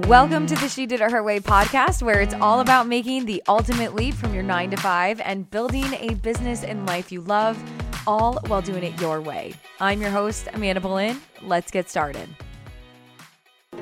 Welcome 0.00 0.46
to 0.48 0.54
the 0.54 0.68
She 0.68 0.84
Did 0.84 1.00
It 1.00 1.10
Her 1.10 1.22
Way 1.22 1.40
podcast, 1.40 2.02
where 2.02 2.20
it's 2.20 2.34
all 2.34 2.60
about 2.60 2.86
making 2.86 3.24
the 3.24 3.42
ultimate 3.48 3.94
leap 3.94 4.12
from 4.12 4.34
your 4.34 4.42
nine 4.42 4.70
to 4.70 4.76
five 4.76 5.22
and 5.22 5.50
building 5.50 5.86
a 5.94 6.12
business 6.16 6.62
and 6.62 6.84
life 6.84 7.10
you 7.10 7.22
love, 7.22 7.58
all 8.06 8.38
while 8.46 8.60
doing 8.60 8.84
it 8.84 9.00
your 9.00 9.22
way. 9.22 9.54
I'm 9.80 10.02
your 10.02 10.10
host, 10.10 10.48
Amanda 10.52 10.82
Boleyn. 10.82 11.18
Let's 11.40 11.70
get 11.70 11.88
started. 11.88 12.28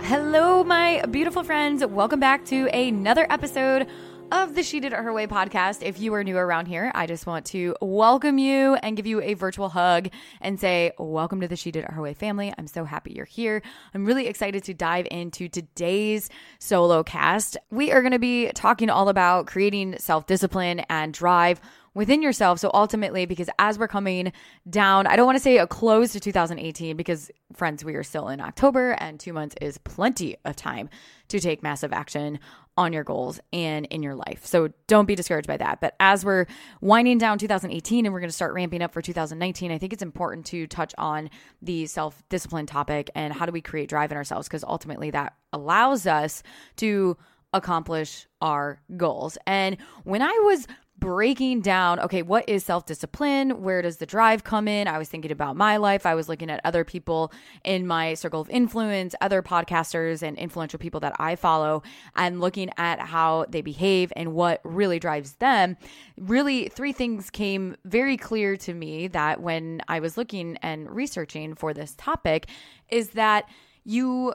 Hello, 0.02 0.62
my 0.62 1.02
beautiful 1.10 1.42
friends. 1.42 1.84
Welcome 1.84 2.20
back 2.20 2.44
to 2.46 2.68
another 2.68 3.26
episode 3.28 3.88
of 4.34 4.56
the 4.56 4.64
She 4.64 4.80
Did 4.80 4.92
It 4.92 4.98
Her 4.98 5.12
Way 5.12 5.28
podcast. 5.28 5.84
If 5.84 6.00
you 6.00 6.12
are 6.14 6.24
new 6.24 6.36
around 6.36 6.66
here, 6.66 6.90
I 6.92 7.06
just 7.06 7.24
want 7.24 7.46
to 7.46 7.76
welcome 7.80 8.36
you 8.36 8.74
and 8.74 8.96
give 8.96 9.06
you 9.06 9.20
a 9.22 9.34
virtual 9.34 9.68
hug 9.68 10.10
and 10.40 10.58
say, 10.58 10.90
Welcome 10.98 11.40
to 11.42 11.46
the 11.46 11.54
She 11.54 11.70
Did 11.70 11.84
It 11.84 11.92
Her 11.92 12.02
Way 12.02 12.14
family. 12.14 12.52
I'm 12.58 12.66
so 12.66 12.84
happy 12.84 13.12
you're 13.12 13.26
here. 13.26 13.62
I'm 13.94 14.04
really 14.04 14.26
excited 14.26 14.64
to 14.64 14.74
dive 14.74 15.06
into 15.12 15.48
today's 15.48 16.30
solo 16.58 17.04
cast. 17.04 17.56
We 17.70 17.92
are 17.92 18.02
going 18.02 18.10
to 18.10 18.18
be 18.18 18.50
talking 18.56 18.90
all 18.90 19.08
about 19.08 19.46
creating 19.46 19.98
self 19.98 20.26
discipline 20.26 20.80
and 20.90 21.14
drive 21.14 21.60
within 21.94 22.22
yourself. 22.22 22.58
So 22.58 22.70
ultimately, 22.74 23.24
because 23.24 23.48
as 23.58 23.78
we're 23.78 23.88
coming 23.88 24.32
down, 24.68 25.06
I 25.06 25.16
don't 25.16 25.26
want 25.26 25.36
to 25.36 25.42
say 25.42 25.58
a 25.58 25.66
close 25.66 26.12
to 26.12 26.20
2018 26.20 26.96
because, 26.96 27.30
friends, 27.52 27.84
we 27.84 27.94
are 27.94 28.02
still 28.02 28.28
in 28.28 28.40
October 28.40 28.92
and 28.92 29.18
two 29.18 29.32
months 29.32 29.54
is 29.60 29.78
plenty 29.78 30.36
of 30.44 30.56
time 30.56 30.90
to 31.28 31.40
take 31.40 31.62
massive 31.62 31.92
action 31.92 32.38
on 32.76 32.92
your 32.92 33.04
goals 33.04 33.38
and 33.52 33.86
in 33.86 34.02
your 34.02 34.14
life. 34.14 34.44
So 34.44 34.70
don't 34.86 35.06
be 35.06 35.14
discouraged 35.14 35.46
by 35.46 35.56
that. 35.58 35.80
But 35.80 35.94
as 36.00 36.24
we're 36.24 36.46
winding 36.80 37.18
down 37.18 37.38
2018 37.38 38.04
and 38.04 38.12
we're 38.12 38.20
going 38.20 38.28
to 38.28 38.34
start 38.34 38.54
ramping 38.54 38.82
up 38.82 38.92
for 38.92 39.00
2019, 39.00 39.70
I 39.70 39.78
think 39.78 39.92
it's 39.92 40.02
important 40.02 40.46
to 40.46 40.66
touch 40.66 40.94
on 40.98 41.30
the 41.62 41.86
self 41.86 42.22
discipline 42.28 42.66
topic 42.66 43.10
and 43.14 43.32
how 43.32 43.46
do 43.46 43.52
we 43.52 43.60
create 43.60 43.88
drive 43.88 44.10
in 44.10 44.16
ourselves 44.16 44.48
because 44.48 44.64
ultimately 44.64 45.10
that 45.10 45.34
allows 45.52 46.06
us 46.06 46.42
to 46.76 47.16
accomplish 47.52 48.26
our 48.40 48.80
goals. 48.96 49.38
And 49.46 49.76
when 50.02 50.22
I 50.22 50.40
was 50.44 50.66
breaking 50.98 51.60
down 51.60 52.00
okay, 52.00 52.22
what 52.22 52.48
is 52.48 52.64
self 52.64 52.86
discipline? 52.86 53.62
Where 53.62 53.82
does 53.82 53.98
the 53.98 54.06
drive 54.06 54.44
come 54.44 54.68
in? 54.68 54.88
I 54.88 54.98
was 54.98 55.08
thinking 55.08 55.32
about 55.32 55.56
my 55.56 55.76
life. 55.76 56.06
I 56.06 56.14
was 56.14 56.28
looking 56.28 56.50
at 56.50 56.60
other 56.64 56.84
people 56.84 57.32
in 57.64 57.86
my 57.86 58.14
circle 58.14 58.40
of 58.40 58.50
influence, 58.50 59.14
other 59.20 59.42
podcasters 59.42 60.22
and 60.22 60.38
influential 60.38 60.78
people 60.78 61.00
that 61.00 61.14
I 61.18 61.36
follow, 61.36 61.82
and 62.16 62.40
looking 62.40 62.70
at 62.76 63.00
how 63.00 63.46
they 63.48 63.62
behave 63.62 64.12
and 64.16 64.34
what 64.34 64.60
really 64.64 64.98
drives 64.98 65.34
them. 65.34 65.76
Really, 66.18 66.68
three 66.68 66.92
things 66.92 67.30
came 67.30 67.76
very 67.84 68.16
clear 68.16 68.56
to 68.58 68.72
me 68.72 69.08
that 69.08 69.40
when 69.40 69.82
I 69.88 70.00
was 70.00 70.16
looking 70.16 70.56
and 70.62 70.90
researching 70.90 71.54
for 71.54 71.74
this 71.74 71.94
topic 71.96 72.46
is 72.88 73.10
that 73.10 73.48
you 73.84 74.34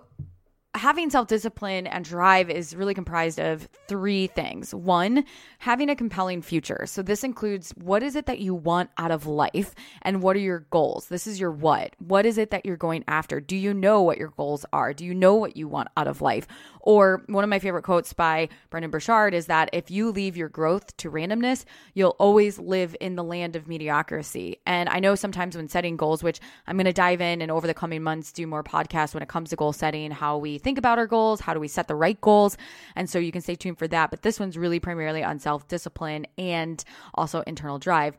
having 0.75 1.09
self 1.09 1.28
discipline 1.28 1.88
and 1.88 2.06
drive 2.06 2.50
is 2.50 2.75
really 2.75 2.94
comprised 2.94 3.39
of 3.39 3.67
three 3.88 4.28
things. 4.28 4.73
One, 4.73 5.25
having 5.59 5.89
a 5.89 5.95
compelling 5.95 6.42
future. 6.42 6.86
So, 6.86 7.02
this 7.02 7.23
includes 7.23 7.72
what 7.72 8.03
is 8.03 8.16
it 8.16 8.28
that 8.28 8.39
you 8.39 8.53
want 8.53 8.90
out 8.97 9.12
of 9.12 9.25
life 9.25 9.73
and 10.03 10.22
what 10.22 10.36
are 10.36 10.40
your 10.40 10.66
goals? 10.70 11.08
This 11.08 11.25
is 11.25 11.40
your 11.40 11.52
what. 11.52 11.95
What 11.97 12.25
is 12.25 12.38
it 12.38 12.52
that 12.52 12.66
you're 12.66 12.78
going 12.78 13.03
after? 13.08 13.40
Do 13.40 13.56
you 13.56 13.73
know 13.73 14.02
what 14.02 14.17
your 14.17 14.30
goals 14.30 14.66
are? 14.72 14.94
Do 14.94 15.06
you 15.06 15.16
know 15.16 15.36
what 15.36 15.58
you 15.58 15.67
want 15.67 15.90
out 15.97 16.08
of 16.08 16.22
life? 16.22 16.47
Or 16.81 17.23
one 17.28 17.44
of 17.44 17.50
my 17.50 17.59
favorite 17.59 17.84
quotes 17.84 18.14
by 18.14 18.50
Brendon 18.70 18.92
Burchard 18.92 19.34
is 19.34 19.47
that 19.47 19.70
if 19.73 19.92
you 19.92 20.12
leave 20.12 20.38
your 20.38 20.50
growth 20.50 20.95
to 20.97 21.12
randomness, 21.12 21.66
you'll 21.94 22.16
always 22.20 22.59
live 22.59 22.95
in 23.02 23.16
the 23.16 23.23
land 23.23 23.56
of 23.56 23.67
mediocrity. 23.67 24.59
And 24.66 24.88
I 24.90 25.00
know 25.00 25.16
sometimes 25.16 25.56
when 25.56 25.67
setting 25.67 25.97
goals, 25.97 26.23
which 26.23 26.40
I'm 26.67 26.78
going 26.78 26.86
to 26.86 26.94
dive 26.94 27.22
in 27.22 27.42
and 27.42 27.52
over 27.52 27.67
the 27.67 27.73
coming 27.73 28.03
months 28.03 28.31
do 28.31 28.47
more 28.47 28.64
podcasts 28.64 29.14
when 29.14 29.23
it 29.23 29.30
comes 29.30 29.50
to 29.50 29.56
goal 29.56 29.73
setting, 29.73 30.12
how 30.12 30.38
we 30.38 30.59
think 30.60 30.78
about 30.78 31.00
our 31.00 31.08
goals, 31.08 31.42
how 31.42 31.54
do 31.54 31.60
we 31.60 31.68
set 31.68 31.88
the 31.88 31.96
right 31.96 32.20
goals. 32.22 32.58
And 32.96 33.10
so 33.10 33.18
you 33.18 33.32
can 33.32 33.42
stay 33.42 33.56
tuned 33.56 33.80
for 33.80 33.88
that. 33.88 34.10
But 34.12 34.22
this 34.22 34.40
one's 34.40 34.58
really 34.58 34.80
primarily 34.80 35.24
on 35.24 35.40
self 35.40 35.68
discipline 35.68 36.28
and 36.38 36.84
also 37.16 37.42
internal 37.42 37.80
drive. 37.80 38.18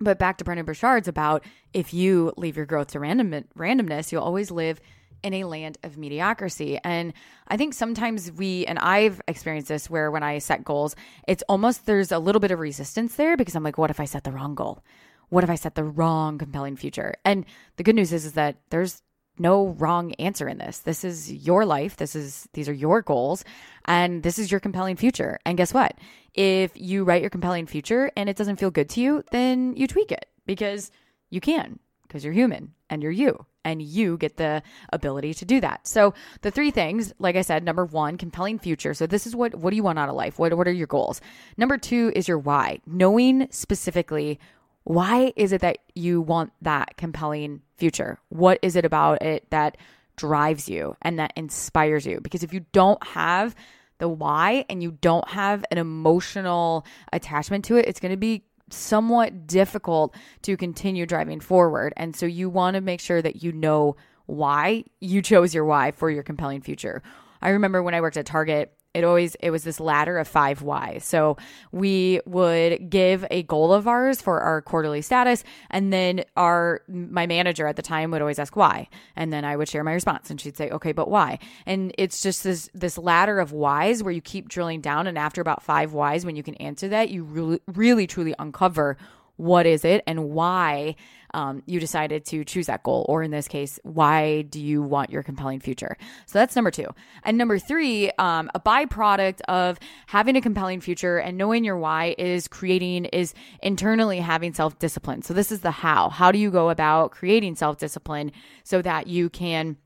But 0.00 0.18
back 0.18 0.38
to 0.38 0.44
Brendon 0.44 0.66
Burchard's 0.66 1.08
about 1.08 1.44
if 1.72 1.94
you 1.94 2.32
leave 2.36 2.56
your 2.56 2.66
growth 2.66 2.88
to 2.88 3.00
random 3.00 3.44
randomness, 3.56 4.10
you'll 4.10 4.22
always 4.22 4.50
live 4.50 4.80
in 5.24 5.34
a 5.34 5.44
land 5.44 5.78
of 5.82 5.96
mediocrity. 5.96 6.78
And 6.84 7.14
I 7.48 7.56
think 7.56 7.74
sometimes 7.74 8.30
we, 8.30 8.66
and 8.66 8.78
I've 8.78 9.22
experienced 9.26 9.68
this 9.68 9.88
where 9.88 10.10
when 10.10 10.22
I 10.22 10.38
set 10.38 10.64
goals, 10.64 10.94
it's 11.26 11.42
almost 11.48 11.86
there's 11.86 12.12
a 12.12 12.18
little 12.18 12.40
bit 12.40 12.50
of 12.50 12.58
resistance 12.58 13.16
there 13.16 13.36
because 13.36 13.56
I'm 13.56 13.62
like, 13.62 13.78
what 13.78 13.90
if 13.90 13.98
I 13.98 14.04
set 14.04 14.24
the 14.24 14.32
wrong 14.32 14.54
goal? 14.54 14.84
What 15.30 15.42
if 15.42 15.48
I 15.48 15.54
set 15.54 15.76
the 15.76 15.84
wrong 15.84 16.36
compelling 16.38 16.76
future? 16.76 17.14
And 17.24 17.46
the 17.76 17.82
good 17.82 17.96
news 17.96 18.12
is, 18.12 18.26
is 18.26 18.32
that 18.32 18.56
there's 18.68 19.02
no 19.38 19.68
wrong 19.78 20.12
answer 20.14 20.48
in 20.48 20.58
this. 20.58 20.78
This 20.78 21.04
is 21.04 21.32
your 21.32 21.64
life. 21.64 21.96
This 21.96 22.14
is 22.14 22.48
these 22.52 22.68
are 22.68 22.72
your 22.72 23.02
goals 23.02 23.44
and 23.84 24.22
this 24.22 24.38
is 24.38 24.50
your 24.50 24.60
compelling 24.60 24.96
future. 24.96 25.38
And 25.44 25.56
guess 25.56 25.74
what? 25.74 25.96
If 26.34 26.72
you 26.74 27.04
write 27.04 27.20
your 27.20 27.30
compelling 27.30 27.66
future 27.66 28.10
and 28.16 28.28
it 28.28 28.36
doesn't 28.36 28.56
feel 28.56 28.70
good 28.70 28.88
to 28.90 29.00
you, 29.00 29.24
then 29.30 29.74
you 29.76 29.86
tweak 29.86 30.12
it 30.12 30.26
because 30.46 30.90
you 31.30 31.40
can 31.40 31.78
because 32.06 32.24
you're 32.24 32.32
human 32.32 32.72
and 32.90 33.02
you're 33.02 33.12
you 33.12 33.44
and 33.64 33.82
you 33.82 34.16
get 34.18 34.36
the 34.36 34.62
ability 34.92 35.34
to 35.34 35.44
do 35.44 35.60
that. 35.60 35.86
So 35.86 36.14
the 36.42 36.50
three 36.50 36.70
things, 36.70 37.12
like 37.18 37.34
I 37.34 37.42
said, 37.42 37.64
number 37.64 37.84
1, 37.84 38.18
compelling 38.18 38.58
future. 38.58 38.94
So 38.94 39.06
this 39.06 39.26
is 39.26 39.34
what 39.34 39.54
what 39.54 39.70
do 39.70 39.76
you 39.76 39.82
want 39.82 39.98
out 39.98 40.08
of 40.08 40.14
life? 40.14 40.38
What 40.38 40.54
what 40.54 40.68
are 40.68 40.72
your 40.72 40.86
goals? 40.86 41.20
Number 41.56 41.78
2 41.78 42.12
is 42.14 42.28
your 42.28 42.38
why. 42.38 42.80
Knowing 42.86 43.48
specifically 43.50 44.38
why 44.84 45.32
is 45.36 45.52
it 45.52 45.62
that 45.62 45.78
you 45.94 46.20
want 46.20 46.52
that 46.62 46.96
compelling 46.96 47.62
future? 47.76 48.18
What 48.28 48.58
is 48.62 48.76
it 48.76 48.84
about 48.84 49.22
it 49.22 49.50
that 49.50 49.76
drives 50.16 50.68
you 50.68 50.96
and 51.02 51.18
that 51.18 51.32
inspires 51.36 52.06
you? 52.06 52.20
Because 52.20 52.42
if 52.42 52.52
you 52.52 52.64
don't 52.72 53.02
have 53.06 53.54
the 53.98 54.08
why 54.08 54.66
and 54.68 54.82
you 54.82 54.92
don't 54.92 55.28
have 55.28 55.64
an 55.70 55.78
emotional 55.78 56.84
attachment 57.12 57.64
to 57.66 57.76
it, 57.76 57.86
it's 57.86 58.00
going 58.00 58.12
to 58.12 58.18
be 58.18 58.44
somewhat 58.70 59.46
difficult 59.46 60.14
to 60.42 60.56
continue 60.56 61.06
driving 61.06 61.40
forward. 61.40 61.92
And 61.96 62.14
so 62.14 62.26
you 62.26 62.50
want 62.50 62.74
to 62.74 62.80
make 62.80 63.00
sure 63.00 63.22
that 63.22 63.42
you 63.42 63.52
know 63.52 63.96
why 64.26 64.84
you 65.00 65.22
chose 65.22 65.54
your 65.54 65.64
why 65.64 65.92
for 65.92 66.10
your 66.10 66.22
compelling 66.22 66.60
future. 66.60 67.02
I 67.42 67.50
remember 67.50 67.82
when 67.82 67.94
I 67.94 68.00
worked 68.00 68.16
at 68.16 68.26
Target, 68.26 68.72
it 68.94 69.04
always 69.04 69.34
it 69.40 69.50
was 69.50 69.64
this 69.64 69.80
ladder 69.80 70.18
of 70.18 70.28
five 70.28 70.62
whys. 70.62 71.04
So 71.04 71.36
we 71.72 72.20
would 72.24 72.88
give 72.88 73.26
a 73.30 73.42
goal 73.42 73.72
of 73.72 73.86
ours 73.88 74.22
for 74.22 74.40
our 74.40 74.62
quarterly 74.62 75.02
status, 75.02 75.44
and 75.70 75.92
then 75.92 76.24
our 76.36 76.82
my 76.88 77.26
manager 77.26 77.66
at 77.66 77.76
the 77.76 77.82
time 77.82 78.10
would 78.12 78.20
always 78.20 78.38
ask 78.38 78.56
why, 78.56 78.88
and 79.16 79.32
then 79.32 79.44
I 79.44 79.56
would 79.56 79.68
share 79.68 79.84
my 79.84 79.92
response, 79.92 80.30
and 80.30 80.40
she'd 80.40 80.56
say, 80.56 80.70
"Okay, 80.70 80.92
but 80.92 81.10
why?" 81.10 81.38
And 81.66 81.92
it's 81.98 82.22
just 82.22 82.44
this 82.44 82.70
this 82.72 82.96
ladder 82.96 83.40
of 83.40 83.52
whys 83.52 84.02
where 84.02 84.12
you 84.12 84.20
keep 84.20 84.48
drilling 84.48 84.80
down, 84.80 85.06
and 85.06 85.18
after 85.18 85.40
about 85.40 85.62
five 85.62 85.92
whys, 85.92 86.24
when 86.24 86.36
you 86.36 86.42
can 86.42 86.54
answer 86.56 86.88
that, 86.88 87.10
you 87.10 87.24
really 87.24 87.60
really 87.66 88.06
truly 88.06 88.34
uncover 88.38 88.96
what 89.36 89.66
is 89.66 89.84
it 89.84 90.02
and 90.06 90.30
why 90.30 90.94
um, 91.34 91.62
you 91.66 91.80
decided 91.80 92.24
to 92.26 92.44
choose 92.44 92.66
that 92.66 92.82
goal, 92.82 93.04
or 93.08 93.22
in 93.22 93.30
this 93.30 93.48
case, 93.48 93.78
why 93.82 94.42
do 94.42 94.60
you 94.60 94.80
want 94.80 95.10
your 95.10 95.22
compelling 95.22 95.60
future? 95.60 95.96
So 96.26 96.38
that's 96.38 96.56
number 96.56 96.70
two. 96.70 96.86
And 97.24 97.36
number 97.36 97.58
three, 97.58 98.10
um, 98.18 98.50
a 98.54 98.60
byproduct 98.60 99.40
of 99.48 99.78
having 100.06 100.36
a 100.36 100.40
compelling 100.40 100.80
future 100.80 101.18
and 101.18 101.36
knowing 101.36 101.64
your 101.64 101.76
why 101.76 102.14
is 102.16 102.48
creating, 102.48 103.06
is 103.06 103.34
internally 103.62 104.20
having 104.20 104.54
self 104.54 104.78
discipline. 104.78 105.22
So 105.22 105.34
this 105.34 105.52
is 105.52 105.60
the 105.60 105.72
how. 105.72 106.08
How 106.08 106.32
do 106.32 106.38
you 106.38 106.50
go 106.50 106.70
about 106.70 107.10
creating 107.10 107.56
self 107.56 107.78
discipline 107.78 108.32
so 108.62 108.80
that 108.80 109.08
you 109.08 109.28
can 109.28 109.76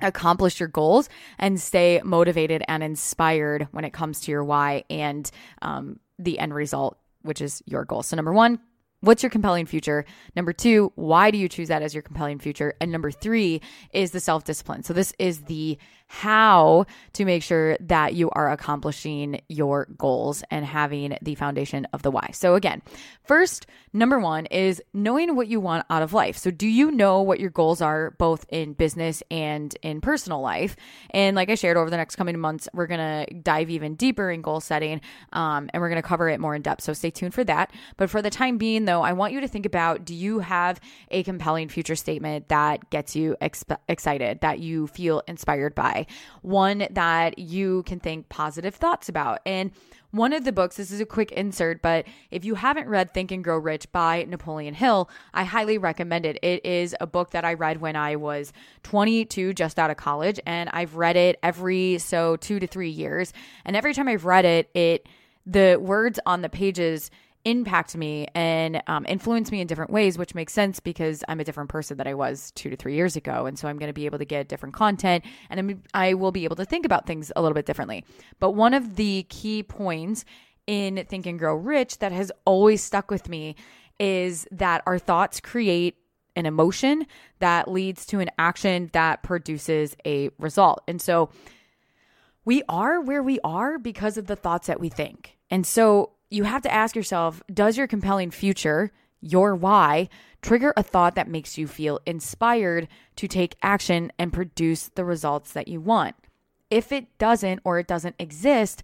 accomplish 0.00 0.60
your 0.60 0.68
goals 0.68 1.08
and 1.38 1.60
stay 1.60 2.00
motivated 2.04 2.62
and 2.68 2.82
inspired 2.82 3.68
when 3.72 3.84
it 3.84 3.92
comes 3.92 4.20
to 4.20 4.30
your 4.30 4.44
why 4.44 4.84
and 4.90 5.30
um, 5.62 5.98
the 6.18 6.38
end 6.38 6.54
result, 6.54 6.98
which 7.22 7.40
is 7.40 7.62
your 7.66 7.84
goal. 7.84 8.02
So, 8.02 8.16
number 8.16 8.32
one, 8.32 8.60
What's 9.04 9.22
your 9.22 9.28
compelling 9.28 9.66
future? 9.66 10.06
Number 10.34 10.54
two, 10.54 10.90
why 10.94 11.30
do 11.30 11.36
you 11.36 11.46
choose 11.46 11.68
that 11.68 11.82
as 11.82 11.92
your 11.94 12.02
compelling 12.02 12.38
future? 12.38 12.72
And 12.80 12.90
number 12.90 13.10
three 13.10 13.60
is 13.92 14.12
the 14.12 14.20
self 14.20 14.44
discipline. 14.44 14.82
So, 14.82 14.94
this 14.94 15.12
is 15.18 15.42
the 15.42 15.76
how 16.06 16.86
to 17.14 17.24
make 17.24 17.42
sure 17.42 17.76
that 17.80 18.14
you 18.14 18.30
are 18.30 18.50
accomplishing 18.50 19.40
your 19.48 19.86
goals 19.96 20.44
and 20.50 20.64
having 20.64 21.16
the 21.22 21.34
foundation 21.34 21.86
of 21.92 22.02
the 22.02 22.10
why. 22.10 22.30
So, 22.32 22.54
again, 22.54 22.82
first, 23.24 23.66
number 23.92 24.18
one 24.18 24.46
is 24.46 24.82
knowing 24.92 25.34
what 25.34 25.48
you 25.48 25.60
want 25.60 25.86
out 25.90 26.02
of 26.02 26.12
life. 26.12 26.36
So, 26.36 26.50
do 26.50 26.68
you 26.68 26.90
know 26.90 27.22
what 27.22 27.40
your 27.40 27.50
goals 27.50 27.80
are 27.80 28.12
both 28.12 28.44
in 28.50 28.74
business 28.74 29.22
and 29.30 29.74
in 29.82 30.00
personal 30.00 30.40
life? 30.40 30.76
And 31.10 31.34
like 31.34 31.50
I 31.50 31.54
shared 31.54 31.76
over 31.76 31.90
the 31.90 31.96
next 31.96 32.16
coming 32.16 32.38
months, 32.38 32.68
we're 32.74 32.86
going 32.86 33.26
to 33.26 33.34
dive 33.34 33.70
even 33.70 33.94
deeper 33.94 34.30
in 34.30 34.42
goal 34.42 34.60
setting 34.60 35.00
um, 35.32 35.70
and 35.72 35.80
we're 35.80 35.88
going 35.88 36.02
to 36.02 36.06
cover 36.06 36.28
it 36.28 36.38
more 36.38 36.54
in 36.54 36.62
depth. 36.62 36.82
So, 36.82 36.92
stay 36.92 37.10
tuned 37.10 37.34
for 37.34 37.44
that. 37.44 37.72
But 37.96 38.10
for 38.10 38.20
the 38.20 38.30
time 38.30 38.58
being, 38.58 38.84
though, 38.84 39.02
I 39.02 39.14
want 39.14 39.32
you 39.32 39.40
to 39.40 39.48
think 39.48 39.66
about 39.66 40.04
do 40.04 40.14
you 40.14 40.40
have 40.40 40.80
a 41.10 41.22
compelling 41.22 41.68
future 41.68 41.96
statement 41.96 42.48
that 42.48 42.90
gets 42.90 43.16
you 43.16 43.36
excited, 43.40 44.40
that 44.42 44.58
you 44.60 44.86
feel 44.86 45.22
inspired 45.26 45.74
by? 45.74 45.93
One 46.42 46.86
that 46.90 47.38
you 47.38 47.82
can 47.84 48.00
think 48.00 48.28
positive 48.28 48.74
thoughts 48.74 49.08
about. 49.08 49.40
And 49.46 49.70
one 50.14 50.32
of 50.32 50.44
the 50.44 50.52
books, 50.52 50.76
this 50.76 50.92
is 50.92 51.00
a 51.00 51.06
quick 51.06 51.32
insert, 51.32 51.82
but 51.82 52.06
if 52.30 52.44
you 52.44 52.54
haven't 52.54 52.88
read 52.88 53.12
Think 53.12 53.32
and 53.32 53.42
Grow 53.42 53.58
Rich 53.58 53.90
by 53.90 54.24
Napoleon 54.28 54.72
Hill, 54.74 55.10
I 55.32 55.42
highly 55.42 55.76
recommend 55.76 56.24
it. 56.24 56.38
It 56.40 56.64
is 56.64 56.94
a 57.00 57.06
book 57.06 57.32
that 57.32 57.44
I 57.44 57.54
read 57.54 57.80
when 57.80 57.96
I 57.96 58.14
was 58.14 58.52
22, 58.84 59.54
just 59.54 59.76
out 59.76 59.90
of 59.90 59.96
college, 59.96 60.38
and 60.46 60.70
I've 60.72 60.94
read 60.94 61.16
it 61.16 61.40
every 61.42 61.98
so 61.98 62.36
two 62.36 62.60
to 62.60 62.66
three 62.68 62.90
years. 62.90 63.32
And 63.64 63.74
every 63.74 63.92
time 63.92 64.06
I've 64.06 64.24
read 64.24 64.44
it, 64.44 64.70
it 64.72 65.08
the 65.46 65.78
words 65.80 66.20
on 66.26 66.42
the 66.42 66.48
pages 66.48 67.10
impact 67.44 67.96
me 67.96 68.26
and 68.34 68.82
um, 68.86 69.04
influence 69.08 69.52
me 69.52 69.60
in 69.60 69.66
different 69.66 69.90
ways, 69.90 70.16
which 70.16 70.34
makes 70.34 70.52
sense 70.52 70.80
because 70.80 71.22
I'm 71.28 71.40
a 71.40 71.44
different 71.44 71.70
person 71.70 71.98
that 71.98 72.06
I 72.06 72.14
was 72.14 72.50
two 72.52 72.70
to 72.70 72.76
three 72.76 72.94
years 72.94 73.16
ago. 73.16 73.46
And 73.46 73.58
so 73.58 73.68
I'm 73.68 73.78
going 73.78 73.88
to 73.88 73.94
be 73.94 74.06
able 74.06 74.18
to 74.18 74.24
get 74.24 74.48
different 74.48 74.74
content 74.74 75.24
and 75.50 75.60
I'm, 75.60 75.82
I 75.92 76.14
will 76.14 76.32
be 76.32 76.44
able 76.44 76.56
to 76.56 76.64
think 76.64 76.86
about 76.86 77.06
things 77.06 77.30
a 77.36 77.42
little 77.42 77.54
bit 77.54 77.66
differently. 77.66 78.04
But 78.40 78.52
one 78.52 78.74
of 78.74 78.96
the 78.96 79.24
key 79.28 79.62
points 79.62 80.24
in 80.66 81.04
Think 81.08 81.26
and 81.26 81.38
Grow 81.38 81.54
Rich 81.54 81.98
that 81.98 82.12
has 82.12 82.32
always 82.44 82.82
stuck 82.82 83.10
with 83.10 83.28
me 83.28 83.56
is 84.00 84.46
that 84.50 84.82
our 84.86 84.98
thoughts 84.98 85.40
create 85.40 85.96
an 86.36 86.46
emotion 86.46 87.06
that 87.38 87.70
leads 87.70 88.06
to 88.06 88.20
an 88.20 88.30
action 88.38 88.90
that 88.92 89.22
produces 89.22 89.96
a 90.04 90.30
result. 90.38 90.82
And 90.88 91.00
so 91.00 91.30
we 92.44 92.62
are 92.68 93.00
where 93.00 93.22
we 93.22 93.38
are 93.44 93.78
because 93.78 94.16
of 94.16 94.26
the 94.26 94.36
thoughts 94.36 94.66
that 94.66 94.80
we 94.80 94.88
think. 94.88 95.36
And 95.50 95.66
so 95.66 96.13
you 96.34 96.44
have 96.44 96.62
to 96.62 96.72
ask 96.72 96.96
yourself 96.96 97.42
Does 97.52 97.76
your 97.76 97.86
compelling 97.86 98.30
future, 98.30 98.90
your 99.20 99.54
why, 99.54 100.08
trigger 100.42 100.74
a 100.76 100.82
thought 100.82 101.14
that 101.14 101.28
makes 101.28 101.56
you 101.56 101.66
feel 101.66 102.00
inspired 102.04 102.88
to 103.16 103.28
take 103.28 103.56
action 103.62 104.12
and 104.18 104.32
produce 104.32 104.88
the 104.88 105.04
results 105.04 105.52
that 105.52 105.68
you 105.68 105.80
want? 105.80 106.16
If 106.70 106.92
it 106.92 107.16
doesn't 107.18 107.60
or 107.64 107.78
it 107.78 107.86
doesn't 107.86 108.16
exist, 108.18 108.82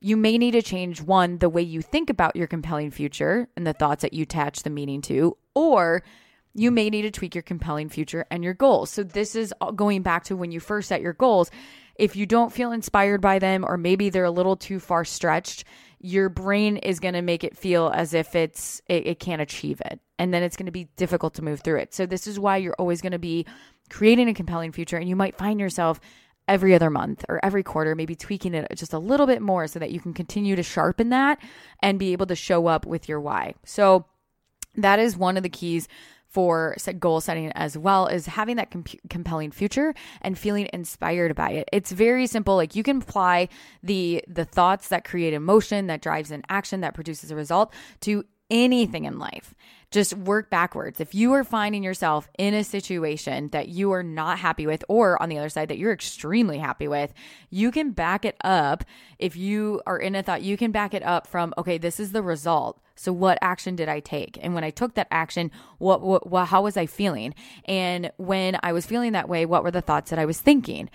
you 0.00 0.16
may 0.16 0.38
need 0.38 0.52
to 0.52 0.62
change 0.62 1.00
one, 1.00 1.38
the 1.38 1.48
way 1.48 1.62
you 1.62 1.82
think 1.82 2.10
about 2.10 2.36
your 2.36 2.46
compelling 2.46 2.90
future 2.90 3.48
and 3.56 3.66
the 3.66 3.72
thoughts 3.72 4.02
that 4.02 4.12
you 4.12 4.22
attach 4.22 4.62
the 4.62 4.70
meaning 4.70 5.02
to, 5.02 5.36
or 5.54 6.02
you 6.54 6.70
may 6.70 6.90
need 6.90 7.02
to 7.02 7.10
tweak 7.10 7.34
your 7.34 7.42
compelling 7.42 7.88
future 7.88 8.24
and 8.30 8.42
your 8.42 8.54
goals. 8.54 8.90
So, 8.90 9.02
this 9.02 9.34
is 9.34 9.54
going 9.76 10.02
back 10.02 10.24
to 10.24 10.36
when 10.36 10.50
you 10.50 10.60
first 10.60 10.88
set 10.88 11.00
your 11.00 11.12
goals. 11.12 11.50
If 11.96 12.14
you 12.14 12.26
don't 12.26 12.52
feel 12.52 12.70
inspired 12.70 13.20
by 13.20 13.38
them, 13.38 13.64
or 13.66 13.76
maybe 13.76 14.08
they're 14.08 14.24
a 14.24 14.30
little 14.30 14.56
too 14.56 14.78
far 14.78 15.04
stretched, 15.04 15.64
your 16.00 16.28
brain 16.28 16.76
is 16.76 17.00
going 17.00 17.14
to 17.14 17.22
make 17.22 17.44
it 17.44 17.56
feel 17.56 17.90
as 17.94 18.14
if 18.14 18.34
it's 18.34 18.80
it, 18.86 19.06
it 19.06 19.20
can't 19.20 19.42
achieve 19.42 19.80
it 19.84 20.00
and 20.18 20.32
then 20.32 20.42
it's 20.42 20.56
going 20.56 20.66
to 20.66 20.72
be 20.72 20.88
difficult 20.96 21.34
to 21.34 21.42
move 21.42 21.60
through 21.60 21.78
it. 21.78 21.94
So 21.94 22.06
this 22.06 22.26
is 22.26 22.38
why 22.38 22.56
you're 22.56 22.76
always 22.78 23.00
going 23.00 23.12
to 23.12 23.18
be 23.18 23.46
creating 23.90 24.28
a 24.28 24.34
compelling 24.34 24.72
future 24.72 24.96
and 24.96 25.08
you 25.08 25.16
might 25.16 25.36
find 25.36 25.58
yourself 25.58 26.00
every 26.46 26.74
other 26.74 26.90
month 26.90 27.24
or 27.28 27.44
every 27.44 27.62
quarter 27.62 27.94
maybe 27.94 28.14
tweaking 28.14 28.54
it 28.54 28.66
just 28.74 28.92
a 28.92 28.98
little 28.98 29.26
bit 29.26 29.42
more 29.42 29.66
so 29.66 29.78
that 29.78 29.90
you 29.90 30.00
can 30.00 30.14
continue 30.14 30.56
to 30.56 30.62
sharpen 30.62 31.10
that 31.10 31.38
and 31.82 31.98
be 31.98 32.12
able 32.12 32.26
to 32.26 32.34
show 32.34 32.66
up 32.66 32.86
with 32.86 33.08
your 33.08 33.20
why. 33.20 33.54
So 33.64 34.06
that 34.76 34.98
is 34.98 35.16
one 35.16 35.36
of 35.36 35.42
the 35.42 35.48
keys 35.48 35.88
for 36.28 36.74
set 36.78 37.00
goal 37.00 37.20
setting 37.20 37.50
as 37.52 37.76
well 37.76 38.06
is 38.06 38.26
having 38.26 38.56
that 38.56 38.70
comp- 38.70 39.00
compelling 39.08 39.50
future 39.50 39.94
and 40.20 40.38
feeling 40.38 40.68
inspired 40.72 41.34
by 41.34 41.50
it. 41.50 41.68
It's 41.72 41.90
very 41.90 42.26
simple. 42.26 42.56
Like 42.56 42.76
you 42.76 42.82
can 42.82 42.98
apply 42.98 43.48
the 43.82 44.22
the 44.28 44.44
thoughts 44.44 44.88
that 44.88 45.04
create 45.04 45.32
emotion, 45.32 45.86
that 45.86 46.02
drives 46.02 46.30
an 46.30 46.42
action, 46.48 46.80
that 46.82 46.94
produces 46.94 47.30
a 47.30 47.36
result 47.36 47.72
to 48.00 48.24
anything 48.50 49.04
in 49.04 49.18
life. 49.18 49.54
Just 49.90 50.12
work 50.12 50.50
backwards. 50.50 51.00
If 51.00 51.14
you 51.14 51.32
are 51.32 51.44
finding 51.44 51.82
yourself 51.82 52.28
in 52.38 52.52
a 52.52 52.62
situation 52.62 53.48
that 53.48 53.68
you 53.68 53.92
are 53.92 54.02
not 54.02 54.38
happy 54.38 54.66
with, 54.66 54.84
or 54.86 55.20
on 55.22 55.30
the 55.30 55.38
other 55.38 55.48
side 55.48 55.68
that 55.68 55.78
you're 55.78 55.94
extremely 55.94 56.58
happy 56.58 56.86
with, 56.88 57.14
you 57.48 57.70
can 57.70 57.92
back 57.92 58.26
it 58.26 58.36
up. 58.44 58.84
If 59.18 59.34
you 59.34 59.80
are 59.86 59.98
in 59.98 60.14
a 60.14 60.22
thought, 60.22 60.42
you 60.42 60.58
can 60.58 60.72
back 60.72 60.92
it 60.92 61.02
up 61.02 61.26
from, 61.26 61.54
okay, 61.56 61.78
this 61.78 61.98
is 61.98 62.12
the 62.12 62.22
result. 62.22 62.82
So 62.96 63.14
what 63.14 63.38
action 63.40 63.76
did 63.76 63.88
I 63.88 64.00
take? 64.00 64.38
And 64.42 64.54
when 64.54 64.64
I 64.64 64.70
took 64.70 64.94
that 64.94 65.08
action, 65.10 65.50
what, 65.78 66.02
what, 66.02 66.28
what 66.28 66.46
how 66.46 66.62
was 66.62 66.76
I 66.76 66.84
feeling? 66.84 67.32
And 67.64 68.10
when 68.18 68.58
I 68.62 68.72
was 68.72 68.84
feeling 68.84 69.12
that 69.12 69.28
way, 69.28 69.46
what 69.46 69.62
were 69.62 69.70
the 69.70 69.80
thoughts 69.80 70.10
that 70.10 70.18
I 70.18 70.26
was 70.26 70.40
thinking? 70.40 70.90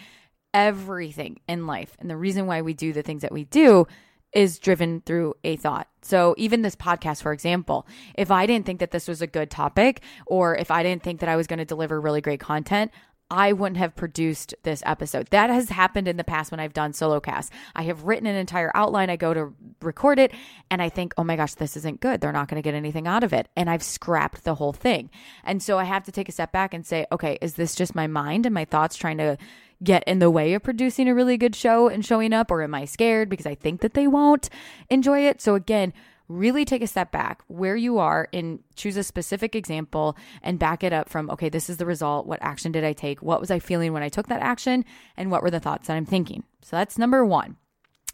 Everything 0.54 1.40
in 1.48 1.66
life. 1.66 1.98
And 1.98 2.12
the 2.12 2.18
reason 2.18 2.46
why 2.46 2.62
we 2.62 2.76
do 2.76 2.94
the 2.94 3.02
things 3.02 3.24
that 3.24 3.32
we 3.32 3.46
do 3.46 3.88
is 4.34 4.60
driven 4.60 5.02
through 5.02 5.36
a 5.44 5.56
thought. 5.56 5.88
So, 6.02 6.36
even 6.38 6.62
this 6.62 6.76
podcast, 6.76 7.22
for 7.22 7.32
example, 7.32 7.88
if 8.16 8.32
I 8.32 8.46
didn't 8.46 8.66
think 8.66 8.80
that 8.80 8.92
this 8.92 9.08
was 9.08 9.22
a 9.22 9.28
good 9.28 9.50
topic, 9.50 10.02
or 10.26 10.56
if 10.56 10.72
I 10.72 10.84
didn't 10.84 11.04
think 11.04 11.20
that 11.22 11.30
I 11.30 11.36
was 11.36 11.48
going 11.48 11.60
to 11.60 11.66
deliver 11.66 12.00
really 12.02 12.22
great 12.22 12.40
content, 12.40 12.92
I 13.34 13.54
wouldn't 13.54 13.78
have 13.78 13.96
produced 13.96 14.54
this 14.62 14.84
episode. 14.86 15.28
That 15.32 15.50
has 15.50 15.70
happened 15.70 16.08
in 16.08 16.18
the 16.18 16.24
past 16.24 16.52
when 16.52 16.60
I've 16.60 16.74
done 16.74 16.94
solo 16.94 17.20
casts. 17.20 17.52
I 17.76 17.84
have 17.84 18.04
written 18.04 18.28
an 18.28 18.36
entire 18.36 18.72
outline, 18.76 19.10
I 19.10 19.16
go 19.16 19.34
to 19.34 19.54
record 19.82 20.20
it, 20.20 20.32
and 20.70 20.82
I 20.82 20.90
think, 20.90 21.16
oh 21.18 21.24
my 21.24 21.36
gosh, 21.36 21.56
this 21.56 21.76
isn't 21.78 22.00
good. 22.00 22.22
They're 22.22 22.32
not 22.32 22.48
going 22.48 22.62
to 22.62 22.68
get 22.68 22.76
anything 22.76 23.08
out 23.08 23.24
of 23.24 23.34
it. 23.34 23.48
And 23.56 23.70
I've 23.72 23.82
scrapped 23.82 24.44
the 24.44 24.56
whole 24.56 24.74
thing. 24.74 25.10
And 25.44 25.64
so 25.64 25.80
I 25.80 25.84
have 25.86 26.04
to 26.04 26.12
take 26.12 26.30
a 26.30 26.32
step 26.32 26.52
back 26.52 26.76
and 26.76 26.86
say, 26.86 27.08
okay, 27.12 27.40
is 27.42 27.56
this 27.56 27.74
just 27.74 27.96
my 27.96 28.06
mind 28.06 28.46
and 28.46 28.54
my 28.54 28.66
thoughts 28.66 28.96
trying 28.96 29.18
to 29.18 29.38
get 29.84 30.04
in 30.06 30.20
the 30.20 30.32
way 30.32 30.54
of 30.54 30.64
producing 30.64 31.08
a 31.08 31.16
really 31.16 31.38
good 31.38 31.56
show 31.56 31.88
and 31.88 32.06
showing 32.06 32.34
up? 32.34 32.52
Or 32.52 32.62
am 32.62 32.76
I 32.76 32.86
scared 32.86 33.30
because 33.30 33.46
I 33.46 33.56
think 33.56 33.82
that 33.82 33.94
they 33.94 34.08
won't 34.08 34.50
enjoy 34.90 35.28
it? 35.28 35.42
So 35.42 35.56
again, 35.56 35.94
really 36.30 36.66
take 36.66 36.82
a 36.82 36.88
step 36.88 37.12
back 37.12 37.44
where 37.48 37.76
you 37.76 37.98
are 37.98 38.28
and 38.34 38.60
choose 38.76 38.98
a 38.98 39.04
specific 39.04 39.56
example 39.56 40.18
and 40.42 40.58
back 40.58 40.84
it 40.84 40.94
up 40.94 41.10
from, 41.10 41.30
okay, 41.30 41.50
this 41.50 41.70
is 41.70 41.78
the 41.78 41.86
result. 41.86 42.26
What 42.26 42.40
action 42.42 42.72
did 42.72 42.84
I 42.84 42.94
take? 42.94 43.22
What 43.22 43.40
was 43.40 43.52
I 43.52 43.60
feeling 43.60 43.94
when 43.94 44.04
I 44.04 44.10
took 44.10 44.28
that 44.28 44.42
action? 44.42 44.86
And 45.18 45.32
what 45.32 45.44
were 45.44 45.52
the 45.52 45.60
thoughts 45.60 45.88
that 45.88 45.98
I'm 45.98 46.06
thinking? 46.06 46.44
So 46.62 46.76
that's 46.76 46.98
number 46.98 47.26
one. 47.26 47.58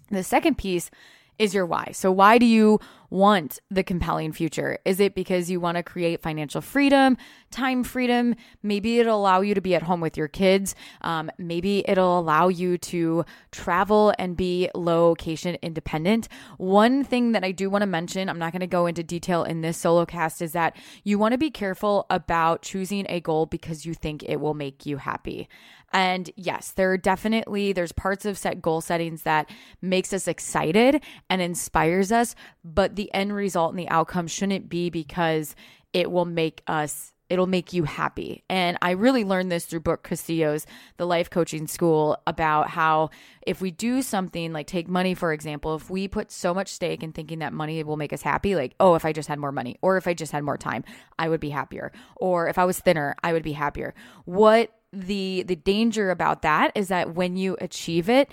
The 0.09 0.23
second 0.23 0.57
piece 0.57 0.89
is 1.37 1.53
your 1.53 1.65
why. 1.65 1.89
So, 1.93 2.11
why 2.11 2.37
do 2.37 2.45
you 2.45 2.79
want 3.09 3.59
the 3.69 3.83
compelling 3.83 4.31
future? 4.31 4.77
Is 4.85 4.99
it 4.99 5.15
because 5.15 5.49
you 5.49 5.59
want 5.59 5.77
to 5.77 5.83
create 5.83 6.21
financial 6.21 6.61
freedom, 6.61 7.17
time 7.51 7.83
freedom? 7.83 8.35
Maybe 8.63 8.99
it'll 8.99 9.19
allow 9.19 9.41
you 9.41 9.53
to 9.53 9.61
be 9.61 9.75
at 9.75 9.83
home 9.83 10.01
with 10.01 10.17
your 10.17 10.27
kids. 10.27 10.75
Um, 11.01 11.31
maybe 11.37 11.83
it'll 11.87 12.19
allow 12.19 12.47
you 12.47 12.77
to 12.77 13.25
travel 13.51 14.13
and 14.19 14.37
be 14.37 14.69
location 14.75 15.57
independent. 15.61 16.27
One 16.57 17.03
thing 17.03 17.31
that 17.33 17.43
I 17.43 17.51
do 17.51 17.69
want 17.69 17.81
to 17.81 17.87
mention, 17.87 18.29
I'm 18.29 18.39
not 18.39 18.51
going 18.51 18.61
to 18.61 18.67
go 18.67 18.85
into 18.85 19.03
detail 19.03 19.43
in 19.43 19.61
this 19.61 19.77
solo 19.77 20.05
cast, 20.05 20.41
is 20.41 20.51
that 20.53 20.75
you 21.03 21.17
want 21.17 21.31
to 21.33 21.37
be 21.37 21.49
careful 21.49 22.05
about 22.09 22.61
choosing 22.61 23.05
a 23.09 23.19
goal 23.19 23.45
because 23.45 23.85
you 23.85 23.93
think 23.93 24.23
it 24.23 24.39
will 24.39 24.53
make 24.53 24.85
you 24.85 24.97
happy. 24.97 25.47
And 25.91 26.29
yes, 26.35 26.71
there 26.71 26.91
are 26.91 26.97
definitely 26.97 27.73
there's 27.73 27.91
parts 27.91 28.25
of 28.25 28.37
set 28.37 28.61
goal 28.61 28.81
settings 28.81 29.23
that 29.23 29.49
makes 29.81 30.13
us 30.13 30.27
excited 30.27 31.01
and 31.29 31.41
inspires 31.41 32.11
us, 32.11 32.35
but 32.63 32.95
the 32.99 33.13
end 33.13 33.33
result 33.33 33.71
and 33.71 33.79
the 33.79 33.87
outcome 33.87 34.27
shouldn't 34.27 34.67
be 34.67 34.89
because 34.89 35.55
it 35.93 36.11
will 36.11 36.25
make 36.25 36.61
us 36.67 37.13
it'll 37.29 37.47
make 37.47 37.71
you 37.71 37.83
happy. 37.83 38.43
And 38.49 38.77
I 38.81 38.91
really 38.91 39.23
learned 39.23 39.51
this 39.51 39.65
through 39.65 39.81
Brooke 39.81 40.03
Castillo's 40.03 40.65
The 40.97 41.05
Life 41.05 41.29
Coaching 41.29 41.67
School 41.67 42.17
about 42.27 42.69
how 42.71 43.11
if 43.45 43.61
we 43.61 43.71
do 43.71 44.01
something 44.01 44.51
like 44.51 44.67
take 44.67 44.89
money, 44.89 45.13
for 45.13 45.31
example, 45.31 45.75
if 45.75 45.89
we 45.89 46.07
put 46.07 46.31
so 46.31 46.53
much 46.53 46.69
stake 46.69 47.03
in 47.03 47.13
thinking 47.13 47.39
that 47.39 47.53
money 47.53 47.81
will 47.83 47.97
make 47.97 48.11
us 48.11 48.23
happy, 48.23 48.55
like, 48.55 48.73
oh, 48.79 48.95
if 48.95 49.05
I 49.05 49.13
just 49.13 49.29
had 49.29 49.39
more 49.39 49.51
money, 49.51 49.77
or 49.81 49.95
if 49.95 50.07
I 50.07 50.13
just 50.13 50.31
had 50.31 50.43
more 50.43 50.57
time, 50.57 50.83
I 51.17 51.29
would 51.29 51.39
be 51.39 51.51
happier. 51.51 51.93
Or 52.17 52.49
if 52.49 52.57
I 52.57 52.65
was 52.65 52.79
thinner, 52.79 53.15
I 53.23 53.31
would 53.31 53.43
be 53.43 53.53
happier. 53.53 53.93
What 54.25 54.73
the 54.91 55.43
the 55.43 55.55
danger 55.55 56.09
about 56.09 56.41
that 56.41 56.71
is 56.73 56.87
that 56.87 57.13
when 57.13 57.37
you 57.37 57.55
achieve 57.61 58.09
it, 58.09 58.31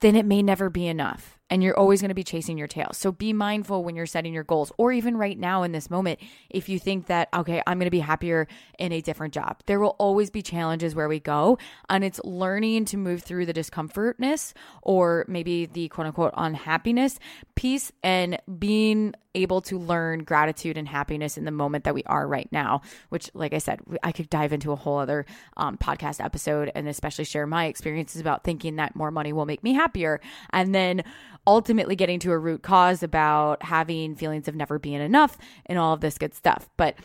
then 0.00 0.16
it 0.16 0.26
may 0.26 0.42
never 0.42 0.68
be 0.68 0.88
enough 0.88 1.37
and 1.50 1.62
you're 1.62 1.78
always 1.78 2.00
going 2.00 2.10
to 2.10 2.14
be 2.14 2.24
chasing 2.24 2.58
your 2.58 2.66
tail. 2.66 2.90
So 2.92 3.12
be 3.12 3.32
mindful 3.32 3.84
when 3.84 3.96
you're 3.96 4.06
setting 4.06 4.34
your 4.34 4.44
goals, 4.44 4.72
or 4.76 4.92
even 4.92 5.16
right 5.16 5.38
now 5.38 5.62
in 5.62 5.72
this 5.72 5.90
moment, 5.90 6.20
if 6.50 6.68
you 6.68 6.78
think 6.78 7.06
that, 7.06 7.28
okay, 7.34 7.62
I'm 7.66 7.78
going 7.78 7.86
to 7.86 7.90
be 7.90 8.00
happier 8.00 8.46
in 8.78 8.92
a 8.92 9.00
different 9.00 9.34
job. 9.34 9.60
There 9.66 9.80
will 9.80 9.96
always 9.98 10.30
be 10.30 10.42
challenges 10.42 10.94
where 10.94 11.08
we 11.08 11.20
go, 11.20 11.58
and 11.88 12.04
it's 12.04 12.20
learning 12.24 12.86
to 12.86 12.96
move 12.96 13.22
through 13.22 13.46
the 13.46 13.52
discomfortness 13.52 14.54
or 14.82 15.24
maybe 15.28 15.66
the 15.66 15.88
quote 15.88 16.06
unquote 16.06 16.34
unhappiness 16.36 17.18
piece 17.54 17.92
and 18.02 18.40
being 18.58 19.14
able 19.38 19.60
to 19.62 19.78
learn 19.78 20.24
gratitude 20.24 20.76
and 20.76 20.88
happiness 20.88 21.36
in 21.38 21.44
the 21.44 21.50
moment 21.50 21.84
that 21.84 21.94
we 21.94 22.02
are 22.04 22.26
right 22.26 22.48
now, 22.52 22.82
which, 23.08 23.30
like 23.34 23.54
I 23.54 23.58
said, 23.58 23.80
I 24.02 24.12
could 24.12 24.28
dive 24.28 24.52
into 24.52 24.72
a 24.72 24.76
whole 24.76 24.98
other 24.98 25.26
um, 25.56 25.78
podcast 25.78 26.22
episode 26.22 26.70
and 26.74 26.88
especially 26.88 27.24
share 27.24 27.46
my 27.46 27.66
experiences 27.66 28.20
about 28.20 28.44
thinking 28.44 28.76
that 28.76 28.96
more 28.96 29.10
money 29.10 29.32
will 29.32 29.46
make 29.46 29.62
me 29.62 29.72
happier. 29.74 30.20
And 30.50 30.74
then 30.74 31.04
ultimately 31.46 31.96
getting 31.96 32.18
to 32.20 32.32
a 32.32 32.38
root 32.38 32.62
cause 32.62 33.02
about 33.02 33.62
having 33.62 34.14
feelings 34.14 34.48
of 34.48 34.54
never 34.54 34.78
being 34.78 35.00
enough 35.00 35.38
and 35.66 35.78
all 35.78 35.94
of 35.94 36.00
this 36.00 36.18
good 36.18 36.34
stuff. 36.34 36.68
But 36.76 36.96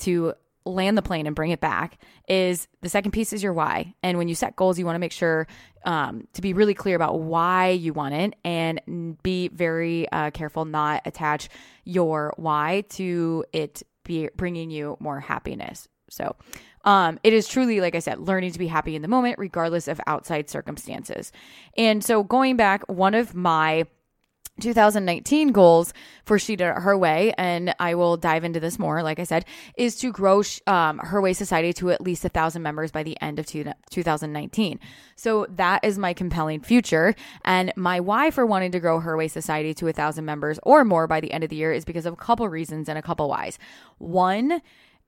to 0.00 0.34
land 0.64 0.96
the 0.96 1.02
plane 1.02 1.26
and 1.26 1.36
bring 1.36 1.50
it 1.50 1.60
back 1.60 1.98
is 2.28 2.68
the 2.80 2.88
second 2.88 3.10
piece 3.10 3.32
is 3.32 3.42
your 3.42 3.52
why. 3.52 3.94
And 4.02 4.18
when 4.18 4.28
you 4.28 4.34
set 4.34 4.56
goals, 4.56 4.78
you 4.78 4.86
want 4.86 4.96
to 4.96 5.00
make 5.00 5.12
sure 5.12 5.46
um, 5.84 6.26
to 6.32 6.40
be 6.40 6.52
really 6.52 6.74
clear 6.74 6.96
about 6.96 7.20
why 7.20 7.68
you 7.68 7.92
want 7.92 8.14
it 8.14 8.34
and 8.44 9.22
be 9.22 9.48
very 9.48 10.08
uh, 10.10 10.30
careful 10.30 10.64
not 10.64 11.02
attach 11.04 11.48
your 11.84 12.32
why 12.36 12.84
to 12.90 13.44
it 13.52 13.82
be 14.04 14.28
bringing 14.36 14.70
you 14.70 14.96
more 15.00 15.20
happiness. 15.20 15.88
So 16.10 16.36
Um, 16.84 17.18
it 17.22 17.32
is 17.32 17.48
truly, 17.48 17.80
like 17.80 17.94
I 17.94 17.98
said, 17.98 18.20
learning 18.20 18.52
to 18.52 18.58
be 18.58 18.66
happy 18.66 18.94
in 18.94 19.00
the 19.00 19.08
moment, 19.08 19.38
regardless 19.38 19.88
of 19.88 20.00
outside 20.06 20.50
circumstances. 20.50 21.32
And 21.78 22.04
so, 22.04 22.22
going 22.22 22.56
back, 22.56 22.82
one 22.88 23.14
of 23.14 23.34
my 23.34 23.86
2019 24.60 25.48
goals 25.48 25.92
for 26.24 26.38
She 26.38 26.56
Did 26.56 26.72
Her 26.72 26.96
Way, 26.96 27.34
and 27.36 27.74
I 27.80 27.94
will 27.94 28.16
dive 28.16 28.44
into 28.44 28.60
this 28.60 28.78
more, 28.78 29.02
like 29.02 29.18
I 29.18 29.24
said, 29.24 29.44
is 29.76 29.96
to 29.96 30.12
grow 30.12 30.42
um, 30.66 30.98
Her 30.98 31.20
Way 31.20 31.32
Society 31.32 31.72
to 31.74 31.90
at 31.90 32.00
least 32.00 32.24
a 32.24 32.28
thousand 32.28 32.62
members 32.62 32.92
by 32.92 33.02
the 33.02 33.20
end 33.20 33.38
of 33.38 33.46
two, 33.46 33.64
2019. 33.90 34.78
So 35.16 35.46
that 35.50 35.84
is 35.84 35.98
my 35.98 36.12
compelling 36.12 36.60
future. 36.60 37.14
And 37.44 37.72
my 37.76 38.00
why 38.00 38.30
for 38.30 38.46
wanting 38.46 38.72
to 38.72 38.80
grow 38.80 39.00
Her 39.00 39.16
Way 39.16 39.28
Society 39.28 39.74
to 39.74 39.88
a 39.88 39.92
thousand 39.92 40.24
members 40.24 40.58
or 40.62 40.84
more 40.84 41.06
by 41.06 41.20
the 41.20 41.32
end 41.32 41.42
of 41.44 41.50
the 41.50 41.56
year 41.56 41.72
is 41.72 41.84
because 41.84 42.06
of 42.06 42.12
a 42.12 42.16
couple 42.16 42.48
reasons 42.48 42.88
and 42.88 42.98
a 42.98 43.02
couple 43.02 43.28
whys. 43.28 43.58
One, 43.98 44.60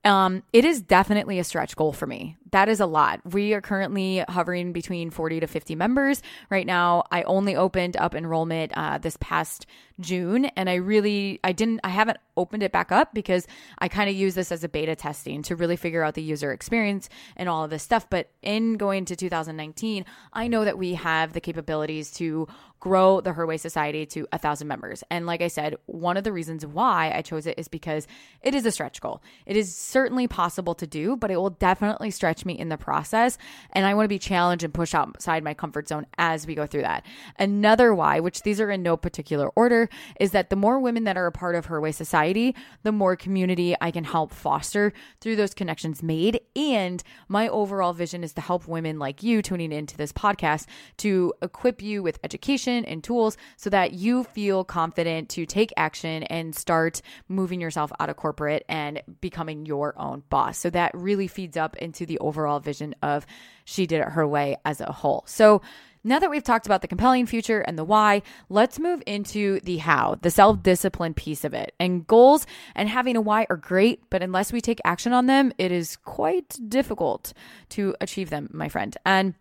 um, 0.06 0.42
it 0.52 0.64
is 0.64 0.80
definitely 0.80 1.38
a 1.38 1.44
stretch 1.44 1.75
goal 1.75 1.92
for 1.92 2.06
me. 2.06 2.36
That 2.52 2.68
is 2.68 2.80
a 2.80 2.86
lot. 2.86 3.20
We 3.32 3.52
are 3.54 3.60
currently 3.60 4.25
hovering 4.28 4.72
between 4.72 5.10
40 5.10 5.40
to 5.40 5.46
50 5.46 5.75
members 5.75 6.22
right 6.48 6.66
now. 6.66 7.04
I 7.10 7.25
only 7.25 7.56
opened 7.56 7.96
up 7.96 8.14
enrollment 8.14 8.72
uh, 8.76 8.98
this 8.98 9.16
past 9.20 9.66
June, 9.98 10.46
and 10.56 10.70
I 10.70 10.75
really, 10.76 11.40
I 11.42 11.52
didn't, 11.52 11.80
I 11.82 11.88
haven't 11.88 12.18
opened 12.37 12.62
it 12.62 12.73
back 12.73 12.93
up 12.93 13.14
because 13.14 13.47
I 13.78 13.88
kind 13.88 14.11
of 14.11 14.16
use 14.16 14.35
this 14.35 14.52
as 14.52 14.64
a 14.64 14.69
beta 14.69 14.97
testing 14.97 15.43
to 15.43 15.57
really 15.57 15.76
figure 15.76 16.02
out 16.02 16.14
the 16.14 16.23
user 16.23 16.52
experience 16.52 17.09
and 17.37 17.49
all 17.49 17.64
of 17.64 17.71
this 17.71 17.83
stuff. 17.83 18.09
But 18.09 18.31
in 18.43 18.76
going 18.76 19.05
to 19.07 19.16
2019, 19.16 20.05
I 20.33 20.49
know 20.49 20.64
that 20.64 20.78
we 20.78 20.95
have 20.95 21.33
the 21.33 21.40
capabilities 21.40 22.11
to 22.12 22.49
grow 22.81 23.21
the 23.21 23.33
Her 23.33 23.47
Way 23.47 23.57
Society 23.57 24.07
to 24.07 24.28
a 24.33 24.38
thousand 24.38 24.69
members. 24.69 25.02
And 25.11 25.26
like 25.26 25.40
I 25.40 25.49
said, 25.49 25.76
one 25.87 26.16
of 26.16 26.25
the 26.25 26.33
reasons 26.33 26.64
why 26.64 27.12
I 27.14 27.23
chose 27.23 27.47
it 27.47 27.59
is 27.59 27.69
because 27.69 28.07
it 28.43 28.55
is 28.55 28.66
a 28.66 28.71
stretch 28.71 29.00
goal. 29.00 29.23
It 29.45 29.57
is 29.57 29.75
certainly 29.75 30.28
possible 30.28 30.75
to 30.76 30.87
do, 30.87 31.16
but 31.16 31.31
it 31.31 31.37
will 31.37 31.50
definitely 31.50 32.11
stretch 32.11 32.45
me 32.45 32.57
in 32.57 32.69
the 32.69 32.76
process. 32.76 33.38
And 33.73 33.87
I 33.87 33.95
want 33.95 34.05
to 34.05 34.09
be 34.09 34.19
challenged 34.19 34.62
and 34.62 34.75
push 34.75 34.95
outside 34.95 35.43
my 35.43 35.55
comfort 35.55 35.88
zone 35.88 36.07
as 36.19 36.47
we 36.47 36.55
go 36.55 36.66
through 36.66 36.83
that. 36.83 37.05
Another 37.38 37.95
why, 37.95 38.21
which 38.21 38.43
these 38.43 38.61
are 38.61 38.71
in 38.71 38.83
no 38.83 38.97
particular 38.97 39.49
order, 39.57 39.88
is 40.21 40.33
that 40.33 40.50
the 40.50 40.57
more 40.57 40.78
women 40.78 41.05
that 41.05 41.16
are 41.16 41.26
a 41.26 41.33
part 41.33 41.55
of 41.55 41.66
Her 41.66 41.81
Way 41.81 41.93
Society, 41.93 42.25
the 42.33 42.92
more 42.92 43.16
community 43.16 43.75
I 43.80 43.90
can 43.90 44.04
help 44.04 44.33
foster 44.33 44.92
through 45.21 45.37
those 45.37 45.54
connections 45.54 46.02
made. 46.02 46.40
And 46.54 47.02
my 47.28 47.49
overall 47.49 47.92
vision 47.92 48.25
is 48.25 48.33
to 48.35 48.40
help 48.40 48.66
women 48.66 48.99
like 48.99 49.23
you 49.23 49.42
tuning 49.42 49.73
into 49.73 49.97
this 49.97 50.12
podcast 50.12 50.66
to 50.99 51.33
equip 51.42 51.83
you 51.83 52.02
with 52.02 52.18
education 52.25 52.85
and 52.85 53.02
tools 53.02 53.37
so 53.56 53.71
that 53.71 53.92
you 53.92 54.25
feel 54.25 54.64
confident 54.64 55.28
to 55.30 55.47
take 55.47 55.73
action 55.76 56.23
and 56.25 56.54
start 56.54 57.02
moving 57.28 57.61
yourself 57.61 57.92
out 58.00 58.11
of 58.11 58.16
corporate 58.16 58.64
and 58.68 59.02
becoming 59.21 59.66
your 59.66 59.99
own 59.99 60.23
boss. 60.28 60.59
So 60.59 60.71
that 60.71 60.92
really 60.95 61.28
feeds 61.28 61.56
up 61.56 61.76
into 61.76 62.06
the 62.06 62.18
overall 62.18 62.61
vision 62.61 62.95
of 63.02 63.26
She 63.64 63.87
Did 63.87 64.00
It 64.00 64.09
Her 64.09 64.26
Way 64.26 64.56
as 64.64 64.80
a 64.80 64.92
whole. 64.92 65.25
So 65.26 65.62
now 66.06 66.18
that 66.20 66.30
we've 66.30 66.44
talked 66.44 66.66
about 66.66 66.82
the 66.82 66.88
compelling 66.88 67.26
future 67.26 67.60
and 67.60 67.76
the 67.76 67.84
why, 67.84 68.22
let's 68.48 68.78
move 68.78 69.02
into 69.06 69.60
the 69.60 69.78
how, 69.78 70.18
the 70.22 70.30
self 70.30 70.62
discipline 70.62 71.14
piece 71.14 71.44
of 71.44 71.52
it. 71.52 71.75
And 71.80 72.06
goals 72.06 72.46
and 72.75 72.88
having 72.88 73.16
a 73.16 73.20
why 73.20 73.46
are 73.50 73.56
great, 73.56 74.08
but 74.08 74.22
unless 74.22 74.52
we 74.52 74.60
take 74.60 74.80
action 74.84 75.12
on 75.12 75.26
them, 75.26 75.52
it 75.58 75.72
is 75.72 75.96
quite 75.96 76.58
difficult 76.68 77.32
to 77.70 77.94
achieve 78.00 78.30
them, 78.30 78.48
my 78.52 78.68
friend. 78.68 78.96
And 79.04 79.34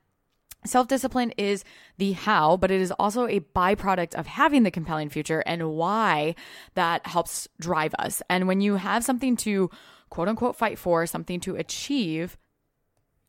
Self 0.65 0.87
discipline 0.87 1.31
is 1.37 1.63
the 1.99 2.13
how, 2.13 2.57
but 2.57 2.71
it 2.71 2.81
is 2.81 2.91
also 2.91 3.27
a 3.27 3.39
byproduct 3.39 4.15
of 4.15 4.25
having 4.25 4.63
the 4.63 4.71
compelling 4.71 5.09
future 5.09 5.41
and 5.45 5.69
why 5.69 6.33
that 6.73 7.05
helps 7.05 7.47
drive 7.59 7.93
us. 7.99 8.23
And 8.31 8.47
when 8.47 8.61
you 8.61 8.77
have 8.77 9.03
something 9.03 9.35
to 9.37 9.69
quote 10.09 10.27
unquote 10.27 10.55
fight 10.55 10.79
for, 10.79 11.05
something 11.05 11.39
to 11.41 11.55
achieve, 11.55 12.35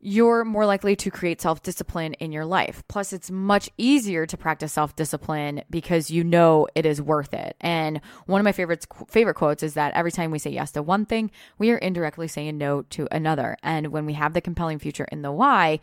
you're 0.07 0.45
more 0.45 0.65
likely 0.67 0.95
to 0.95 1.11
create 1.11 1.41
self 1.41 1.65
discipline 1.65 2.15
in 2.15 2.31
your 2.31 2.45
life. 2.45 2.85
Plus, 2.87 3.13
it's 3.13 3.29
much 3.29 3.69
easier 3.77 4.25
to 4.25 4.37
practice 4.37 4.73
self 4.73 4.95
discipline 4.95 5.65
because 5.69 6.13
you 6.13 6.23
know 6.23 6.69
it 6.77 6.87
is 6.87 7.03
worth 7.03 7.35
it. 7.35 7.57
And 7.61 8.01
one 8.27 8.41
of 8.41 8.45
my 8.45 8.53
favorite 8.53 8.87
favorite 9.09 9.35
quotes 9.35 9.65
is 9.65 9.75
that 9.75 9.95
every 9.95 10.13
time 10.13 10.31
we 10.31 10.39
say 10.39 10.51
yes 10.51 10.71
to 10.73 10.83
one 10.83 11.07
thing, 11.07 11.33
we 11.59 11.73
are 11.73 11.79
indirectly 11.79 12.29
saying 12.29 12.57
no 12.57 12.83
to 12.83 13.09
another. 13.11 13.57
And 13.65 13.89
when 13.89 14.07
we 14.07 14.13
have 14.13 14.33
the 14.33 14.41
compelling 14.41 14.79
future 14.79 15.09
in 15.11 15.23
the 15.23 15.33
why, 15.33 15.81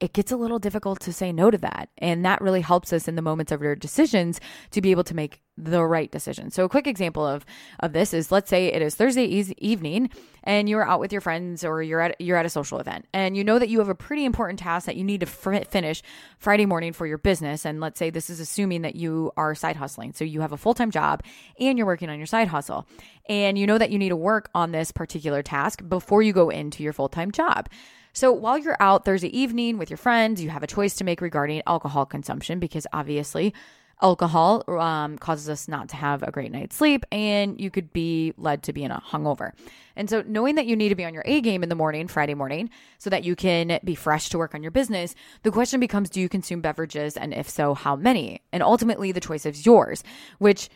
it 0.00 0.12
gets 0.12 0.32
a 0.32 0.36
little 0.36 0.58
difficult 0.58 1.00
to 1.00 1.12
say 1.12 1.32
no 1.32 1.50
to 1.50 1.58
that. 1.58 1.88
And 1.98 2.24
that 2.24 2.40
really 2.40 2.60
helps 2.60 2.92
us 2.92 3.08
in 3.08 3.14
the 3.14 3.22
moments 3.22 3.52
of 3.52 3.62
our 3.62 3.74
decisions 3.74 4.40
to 4.72 4.80
be 4.80 4.90
able 4.90 5.04
to 5.04 5.14
make 5.14 5.40
the 5.56 5.84
right 5.84 6.10
decision. 6.10 6.50
So 6.50 6.64
a 6.64 6.68
quick 6.68 6.86
example 6.86 7.24
of 7.24 7.46
of 7.78 7.92
this 7.92 8.12
is 8.12 8.32
let's 8.32 8.50
say 8.50 8.66
it 8.66 8.82
is 8.82 8.96
Thursday 8.96 9.24
e- 9.24 9.54
evening 9.58 10.10
and 10.42 10.68
you're 10.68 10.86
out 10.86 10.98
with 10.98 11.12
your 11.12 11.20
friends 11.20 11.64
or 11.64 11.80
you're 11.80 12.00
at 12.00 12.20
you're 12.20 12.36
at 12.36 12.44
a 12.44 12.50
social 12.50 12.80
event 12.80 13.06
and 13.12 13.36
you 13.36 13.44
know 13.44 13.60
that 13.60 13.68
you 13.68 13.78
have 13.78 13.88
a 13.88 13.94
pretty 13.94 14.24
important 14.24 14.58
task 14.58 14.86
that 14.86 14.96
you 14.96 15.04
need 15.04 15.20
to 15.20 15.26
finish 15.26 16.02
Friday 16.38 16.66
morning 16.66 16.92
for 16.92 17.06
your 17.06 17.18
business 17.18 17.64
and 17.64 17.80
let's 17.80 18.00
say 18.00 18.10
this 18.10 18.30
is 18.30 18.40
assuming 18.40 18.82
that 18.82 18.96
you 18.96 19.30
are 19.36 19.54
side 19.54 19.76
hustling. 19.76 20.12
So 20.12 20.24
you 20.24 20.40
have 20.40 20.52
a 20.52 20.56
full-time 20.56 20.90
job 20.90 21.22
and 21.60 21.78
you're 21.78 21.86
working 21.86 22.10
on 22.10 22.18
your 22.18 22.26
side 22.26 22.48
hustle. 22.48 22.88
And 23.28 23.56
you 23.56 23.66
know 23.66 23.78
that 23.78 23.90
you 23.90 23.98
need 23.98 24.10
to 24.10 24.16
work 24.16 24.50
on 24.54 24.72
this 24.72 24.90
particular 24.90 25.42
task 25.42 25.82
before 25.88 26.20
you 26.20 26.32
go 26.32 26.50
into 26.50 26.82
your 26.82 26.92
full-time 26.92 27.30
job. 27.30 27.68
So 28.16 28.30
while 28.30 28.56
you're 28.56 28.76
out 28.78 29.04
Thursday 29.04 29.36
evening 29.36 29.76
with 29.76 29.90
your 29.90 29.96
friends, 29.96 30.40
you 30.40 30.48
have 30.48 30.62
a 30.62 30.68
choice 30.68 30.94
to 30.94 31.04
make 31.04 31.20
regarding 31.20 31.62
alcohol 31.66 32.06
consumption 32.06 32.60
because 32.60 32.86
obviously 32.92 33.52
alcohol 34.00 34.62
um, 34.78 35.18
causes 35.18 35.48
us 35.48 35.66
not 35.66 35.88
to 35.88 35.96
have 35.96 36.22
a 36.22 36.30
great 36.30 36.52
night's 36.52 36.76
sleep 36.76 37.04
and 37.10 37.60
you 37.60 37.72
could 37.72 37.92
be 37.92 38.32
led 38.36 38.62
to 38.62 38.72
be 38.72 38.84
in 38.84 38.92
a 38.92 39.02
hungover. 39.04 39.50
And 39.96 40.08
so 40.08 40.22
knowing 40.28 40.54
that 40.54 40.66
you 40.66 40.76
need 40.76 40.90
to 40.90 40.94
be 40.94 41.04
on 41.04 41.12
your 41.12 41.24
A 41.26 41.40
game 41.40 41.64
in 41.64 41.68
the 41.68 41.74
morning, 41.74 42.06
Friday 42.06 42.34
morning, 42.34 42.70
so 42.98 43.10
that 43.10 43.24
you 43.24 43.34
can 43.34 43.80
be 43.82 43.96
fresh 43.96 44.28
to 44.28 44.38
work 44.38 44.54
on 44.54 44.62
your 44.62 44.70
business, 44.70 45.16
the 45.42 45.50
question 45.50 45.80
becomes 45.80 46.08
do 46.08 46.20
you 46.20 46.28
consume 46.28 46.60
beverages 46.60 47.16
and 47.16 47.34
if 47.34 47.50
so, 47.50 47.74
how 47.74 47.96
many? 47.96 48.42
And 48.52 48.62
ultimately 48.62 49.10
the 49.10 49.20
choice 49.20 49.44
is 49.44 49.66
yours, 49.66 50.04
which 50.38 50.68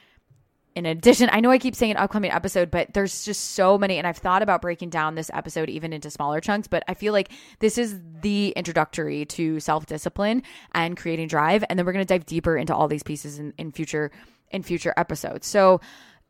in 0.78 0.86
addition, 0.86 1.28
I 1.32 1.40
know 1.40 1.50
I 1.50 1.58
keep 1.58 1.74
saying 1.74 1.90
an 1.90 1.96
upcoming 1.96 2.30
episode, 2.30 2.70
but 2.70 2.94
there's 2.94 3.24
just 3.24 3.52
so 3.52 3.76
many. 3.76 3.98
And 3.98 4.06
I've 4.06 4.16
thought 4.16 4.42
about 4.42 4.62
breaking 4.62 4.90
down 4.90 5.16
this 5.16 5.28
episode 5.34 5.68
even 5.68 5.92
into 5.92 6.08
smaller 6.08 6.40
chunks, 6.40 6.68
but 6.68 6.84
I 6.86 6.94
feel 6.94 7.12
like 7.12 7.32
this 7.58 7.78
is 7.78 7.98
the 8.20 8.50
introductory 8.50 9.24
to 9.26 9.58
self 9.58 9.86
discipline 9.86 10.44
and 10.72 10.96
creating 10.96 11.26
drive. 11.26 11.64
And 11.68 11.76
then 11.76 11.84
we're 11.84 11.92
going 11.92 12.06
to 12.06 12.14
dive 12.14 12.26
deeper 12.26 12.56
into 12.56 12.76
all 12.76 12.86
these 12.86 13.02
pieces 13.02 13.40
in, 13.40 13.52
in 13.58 13.72
future 13.72 14.12
in 14.52 14.62
future 14.62 14.94
episodes. 14.96 15.48
So 15.48 15.80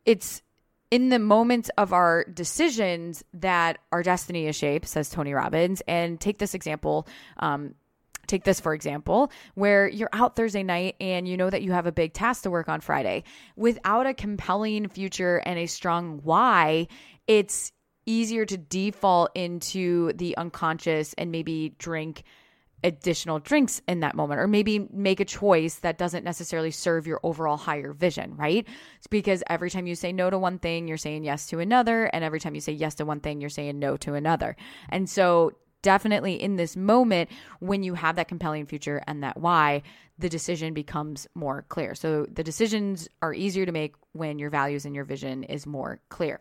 it's 0.06 0.40
in 0.90 1.10
the 1.10 1.18
moments 1.18 1.70
of 1.76 1.92
our 1.92 2.24
decisions 2.24 3.22
that 3.34 3.76
our 3.92 4.02
destiny 4.02 4.46
is 4.46 4.56
shaped, 4.56 4.88
says 4.88 5.10
Tony 5.10 5.34
Robbins. 5.34 5.82
And 5.86 6.18
take 6.18 6.38
this 6.38 6.54
example. 6.54 7.06
Um, 7.36 7.74
Take 8.28 8.44
this, 8.44 8.60
for 8.60 8.74
example, 8.74 9.32
where 9.54 9.88
you're 9.88 10.10
out 10.12 10.36
Thursday 10.36 10.62
night 10.62 10.94
and 11.00 11.26
you 11.26 11.36
know 11.36 11.50
that 11.50 11.62
you 11.62 11.72
have 11.72 11.86
a 11.86 11.92
big 11.92 12.12
task 12.12 12.42
to 12.42 12.50
work 12.50 12.68
on 12.68 12.80
Friday. 12.80 13.24
Without 13.56 14.06
a 14.06 14.14
compelling 14.14 14.88
future 14.88 15.38
and 15.38 15.58
a 15.58 15.66
strong 15.66 16.20
why, 16.22 16.86
it's 17.26 17.72
easier 18.06 18.46
to 18.46 18.56
default 18.56 19.30
into 19.34 20.12
the 20.14 20.36
unconscious 20.36 21.14
and 21.18 21.30
maybe 21.30 21.74
drink 21.78 22.22
additional 22.84 23.40
drinks 23.40 23.82
in 23.88 24.00
that 24.00 24.14
moment 24.14 24.40
or 24.40 24.46
maybe 24.46 24.86
make 24.92 25.20
a 25.20 25.24
choice 25.24 25.76
that 25.76 25.98
doesn't 25.98 26.24
necessarily 26.24 26.70
serve 26.70 27.06
your 27.06 27.20
overall 27.22 27.56
higher 27.56 27.92
vision, 27.92 28.36
right? 28.36 28.66
It's 28.98 29.06
because 29.08 29.42
every 29.48 29.70
time 29.70 29.86
you 29.86 29.94
say 29.94 30.12
no 30.12 30.30
to 30.30 30.38
one 30.38 30.58
thing, 30.58 30.86
you're 30.86 30.96
saying 30.96 31.24
yes 31.24 31.46
to 31.48 31.58
another. 31.58 32.04
And 32.04 32.22
every 32.22 32.40
time 32.40 32.54
you 32.54 32.60
say 32.60 32.72
yes 32.72 32.94
to 32.96 33.04
one 33.04 33.20
thing, 33.20 33.40
you're 33.40 33.50
saying 33.50 33.78
no 33.78 33.96
to 33.98 34.14
another. 34.14 34.56
And 34.88 35.10
so 35.10 35.52
definitely 35.82 36.40
in 36.40 36.56
this 36.56 36.76
moment 36.76 37.30
when 37.60 37.82
you 37.82 37.94
have 37.94 38.16
that 38.16 38.28
compelling 38.28 38.66
future 38.66 39.02
and 39.06 39.22
that 39.22 39.36
why 39.38 39.82
the 40.18 40.28
decision 40.28 40.74
becomes 40.74 41.26
more 41.34 41.64
clear 41.68 41.94
so 41.94 42.26
the 42.32 42.44
decisions 42.44 43.08
are 43.22 43.32
easier 43.32 43.64
to 43.64 43.72
make 43.72 43.94
when 44.12 44.38
your 44.38 44.50
values 44.50 44.84
and 44.84 44.94
your 44.94 45.04
vision 45.04 45.44
is 45.44 45.66
more 45.66 46.00
clear 46.08 46.40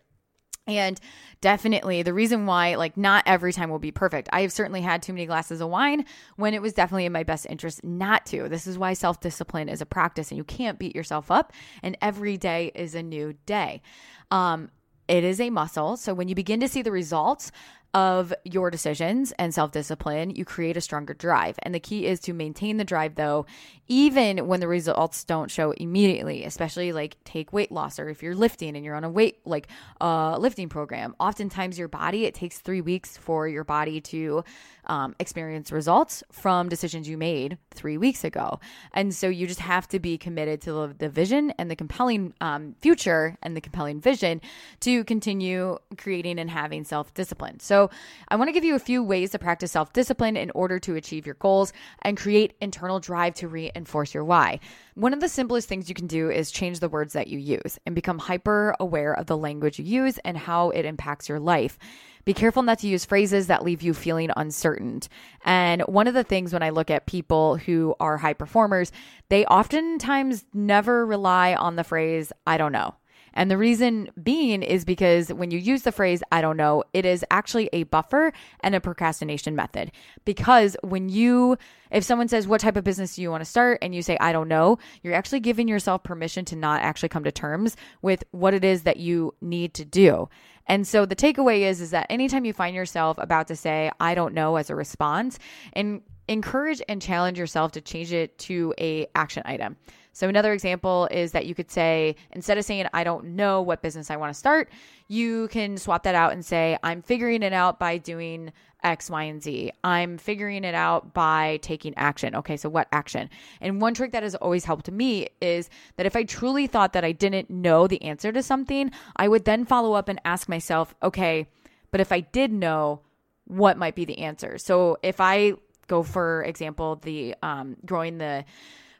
and 0.68 1.00
definitely 1.40 2.04
the 2.04 2.14
reason 2.14 2.46
why, 2.46 2.76
like, 2.76 2.98
not 2.98 3.24
every 3.26 3.54
time 3.54 3.70
will 3.70 3.80
be 3.80 3.92
perfect. 3.92 4.28
I 4.34 4.42
have 4.42 4.52
certainly 4.52 4.82
had 4.82 5.02
too 5.02 5.14
many 5.14 5.26
glasses 5.26 5.62
of 5.62 5.70
wine 5.70 6.06
when 6.36 6.54
it 6.54 6.62
was 6.62 6.74
definitely 6.74 7.06
in 7.06 7.14
my 7.14 7.24
best 7.24 7.48
interest 7.50 7.84
not 7.84 8.26
to. 8.28 8.50
This 8.50 8.68
is 8.68 8.78
why 8.78 8.94
self 8.94 9.22
discipline 9.22 9.70
is 9.70 9.82
a 9.82 9.86
practice 9.86 10.30
and 10.30 10.38
you 10.38 10.44
can't 10.44 10.78
beat 10.78 10.96
yourself 10.96 11.32
up. 11.32 11.54
And 11.82 11.98
every 12.02 12.36
day 12.36 12.74
is 12.76 12.96
a 12.96 13.02
new 13.02 13.34
day. 13.46 13.82
Um, 14.30 14.70
it 15.08 15.24
is 15.24 15.40
a 15.40 15.50
muscle. 15.50 15.96
So 15.96 16.14
when 16.14 16.28
you 16.28 16.36
begin 16.36 16.60
to 16.60 16.68
see 16.68 16.82
the 16.82 16.92
results 16.92 17.52
of 17.94 18.34
your 18.44 18.70
decisions 18.70 19.34
and 19.40 19.54
self 19.54 19.72
discipline, 19.72 20.32
you 20.32 20.46
create 20.46 20.78
a 20.78 20.82
stronger 20.82 21.14
drive. 21.14 21.58
And 21.64 21.74
the 21.74 21.80
key 21.80 22.06
is 22.06 22.20
to 22.22 22.34
maintain 22.34 22.78
the 22.78 22.84
drive, 22.84 23.16
though, 23.16 23.46
even 23.88 24.48
when 24.48 24.60
the 24.60 24.68
results 24.68 25.24
don't 25.24 25.50
show 25.50 25.72
immediately, 25.72 26.44
especially 26.44 26.92
like 26.92 27.18
take 27.24 27.54
weight 27.54 27.72
loss 27.72 28.00
or 28.00 28.10
if 28.10 28.22
you're 28.22 28.36
lifting 28.36 28.76
and 28.76 28.84
you're 28.84 28.96
on 28.96 29.04
a 29.04 29.10
weight, 29.10 29.40
like 29.46 29.68
uh, 30.02 30.38
lifting 30.38 30.70
program. 30.70 31.16
Oftentimes, 31.20 31.80
your 31.80 31.88
body, 31.88 32.26
it 32.26 32.34
takes 32.34 32.60
three 32.60 32.82
weeks 32.82 33.18
for 33.18 33.48
your 33.48 33.64
body 33.64 34.02
to 34.02 34.44
um, 34.88 35.16
experience 35.20 35.72
results 35.72 36.24
from 36.32 36.70
decisions 36.70 37.08
you 37.08 37.18
made 37.18 37.58
three 37.72 37.98
weeks 37.98 38.24
ago. 38.24 38.60
And 38.94 39.14
so 39.14 39.28
you 39.28 39.48
just 39.48 39.60
have 39.60 39.88
to 39.90 40.00
be 40.00 40.18
committed 40.18 40.62
to 40.62 40.94
the 40.98 41.10
vision 41.10 41.52
and 41.58 41.70
the 41.70 41.76
compelling 41.76 42.34
um, 42.42 42.76
future 42.82 43.38
and 43.42 43.56
the 43.56 43.62
compelling 43.62 44.02
vision 44.02 44.42
to 44.82 45.04
continue 45.04 45.78
creating 45.98 46.40
and 46.40 46.50
having 46.50 46.84
self 46.84 47.14
discipline. 47.14 47.60
So, 47.60 47.77
So, 47.78 47.92
I 48.28 48.38
want 48.38 48.48
to 48.48 48.54
give 48.54 48.64
you 48.64 48.74
a 48.74 48.80
few 48.80 49.04
ways 49.04 49.30
to 49.32 49.40
practice 49.40 49.72
self 49.72 49.94
discipline 49.94 50.36
in 50.36 50.50
order 50.56 50.80
to 50.80 50.96
achieve 50.96 51.28
your 51.28 51.36
goals 51.36 51.74
and 52.02 52.18
create 52.18 52.56
internal 52.60 53.00
drive 53.00 53.36
to 53.36 53.48
reinforce 53.48 54.16
your 54.16 54.24
why. 54.24 54.62
One 54.96 55.14
of 55.14 55.20
the 55.20 55.30
simplest 55.30 55.70
things 55.70 55.88
you 55.88 55.94
can 55.94 56.08
do 56.08 56.32
is 56.32 56.50
change 56.50 56.80
the 56.80 56.90
words 56.90 57.14
that 57.14 57.28
you 57.28 57.38
use 57.38 57.78
and 57.86 57.94
become 57.94 58.18
hyper 58.18 58.76
aware 58.80 59.14
of 59.14 59.28
the 59.28 59.38
language 59.38 59.78
you 59.78 59.86
use 59.86 60.18
and 60.26 60.36
how 60.36 60.72
it 60.72 60.86
impacts 60.86 61.30
your 61.30 61.40
life. 61.40 61.78
Be 62.26 62.34
careful 62.34 62.64
not 62.64 62.80
to 62.80 62.88
use 62.88 63.06
phrases 63.06 63.46
that 63.46 63.64
leave 63.64 63.84
you 63.84 63.94
feeling 63.94 64.32
uncertain. 64.36 65.02
And 65.46 65.84
one 65.84 66.08
of 66.08 66.16
the 66.16 66.24
things 66.24 66.54
when 66.54 66.64
I 66.64 66.72
look 66.72 66.90
at 66.90 67.06
people 67.06 67.58
who 67.58 67.94
are 68.00 68.18
high 68.18 68.34
performers, 68.34 68.92
they 69.30 69.46
oftentimes 69.46 70.46
never 70.52 71.06
rely 71.06 71.54
on 71.54 71.76
the 71.76 71.84
phrase, 71.84 72.34
I 72.48 72.58
don't 72.58 72.72
know. 72.72 72.96
And 73.38 73.52
the 73.52 73.58
reason 73.58 74.10
being 74.22 74.64
is 74.64 74.84
because 74.84 75.32
when 75.32 75.52
you 75.52 75.60
use 75.60 75.84
the 75.84 75.92
phrase, 75.92 76.24
I 76.32 76.42
don't 76.42 76.58
know, 76.58 76.84
it 76.92 77.06
is 77.06 77.24
actually 77.30 77.70
a 77.72 77.84
buffer 77.84 78.34
and 78.62 78.74
a 78.74 78.82
procrastination 78.82 79.56
method. 79.56 79.92
Because 80.26 80.76
when 80.82 81.08
you, 81.08 81.56
if 81.92 82.04
someone 82.04 82.28
says, 82.28 82.48
What 82.48 82.62
type 82.62 82.76
of 82.76 82.84
business 82.84 83.16
do 83.16 83.22
you 83.22 83.30
want 83.30 83.42
to 83.42 83.50
start? 83.50 83.78
and 83.84 83.94
you 83.94 84.02
say, 84.02 84.18
I 84.20 84.32
don't 84.32 84.48
know, 84.48 84.80
you're 85.04 85.14
actually 85.14 85.40
giving 85.40 85.68
yourself 85.68 86.04
permission 86.04 86.46
to 86.46 86.56
not 86.56 86.82
actually 86.82 87.10
come 87.10 87.24
to 87.26 87.32
terms 87.32 87.78
with 88.02 88.24
what 88.32 88.56
it 88.56 88.64
is 88.64 88.84
that 88.84 88.98
you 88.98 89.36
need 89.40 89.76
to 89.76 89.86
do. 89.86 90.30
And 90.66 90.88
so 90.88 91.06
the 91.06 91.16
takeaway 91.16 91.62
is 91.62 91.80
is 91.80 91.92
that 91.92 92.08
anytime 92.10 92.44
you 92.44 92.54
find 92.54 92.76
yourself 92.76 93.20
about 93.20 93.48
to 93.50 93.56
say 93.56 93.92
I 94.00 94.16
don't 94.16 94.34
know 94.34 94.56
as 94.56 94.72
a 94.72 94.76
response 94.76 95.38
and 95.74 96.02
encourage 96.28 96.82
and 96.90 97.02
challenge 97.02 97.38
yourself 97.38 97.72
to 97.74 97.82
change 97.82 98.12
it 98.12 98.38
to 98.40 98.74
a 98.80 99.08
action 99.14 99.44
item. 99.46 99.78
So 100.18 100.28
another 100.28 100.52
example 100.52 101.08
is 101.12 101.32
that 101.34 101.46
you 101.46 101.54
could 101.54 101.70
say 101.70 102.16
instead 102.32 102.58
of 102.58 102.66
saying 102.66 102.88
I 102.92 103.04
don't 103.04 103.36
know 103.36 103.62
what 103.62 103.84
business 103.84 104.10
I 104.10 104.16
want 104.16 104.34
to 104.34 104.40
start, 104.40 104.68
you 105.08 105.48
can 105.50 105.78
swap 105.78 106.02
that 106.06 106.16
out 106.16 106.32
and 106.32 106.44
say 106.44 106.76
I'm 106.82 107.04
figuring 107.04 107.44
it 107.44 107.54
out 107.54 107.78
by 107.78 108.00
doing 108.00 108.52
X, 108.82 109.12
Y, 109.12 109.24
and 109.26 109.44
Z. 109.44 109.72
I'm 109.84 110.18
figuring 110.18 110.64
it 110.64 110.74
out 110.74 111.14
by 111.14 111.60
taking 111.62 111.94
action. 111.98 112.34
Okay, 112.34 112.58
so 112.58 112.68
what 112.68 112.88
action? 112.92 113.30
And 113.62 113.80
one 113.80 113.94
trick 113.94 114.12
that 114.14 114.24
has 114.24 114.34
always 114.34 114.66
helped 114.66 114.90
me 114.90 115.28
is 115.40 115.70
that 115.98 116.08
if 116.08 116.16
I 116.16 116.24
truly 116.24 116.66
thought 116.66 116.94
that 116.94 117.06
I 117.06 117.12
didn't 117.12 117.52
know 117.52 117.86
the 117.86 118.02
answer 118.02 118.32
to 118.32 118.42
something, 118.42 118.90
I 119.18 119.28
would 119.28 119.46
then 119.46 119.66
follow 119.66 119.94
up 119.94 120.10
and 120.10 120.20
ask 120.26 120.50
myself, 120.50 120.96
okay, 121.04 121.48
but 121.92 122.02
if 122.02 122.12
I 122.12 122.22
did 122.22 122.52
know, 122.52 123.02
what 123.46 123.78
might 123.78 123.94
be 123.94 124.06
the 124.06 124.18
answer? 124.18 124.58
So 124.58 124.98
if 125.04 125.22
I 125.22 125.54
go, 125.86 126.02
for 126.02 126.44
example, 126.44 126.96
the 126.96 127.36
um, 127.44 127.78
growing 127.86 128.18
the 128.18 128.46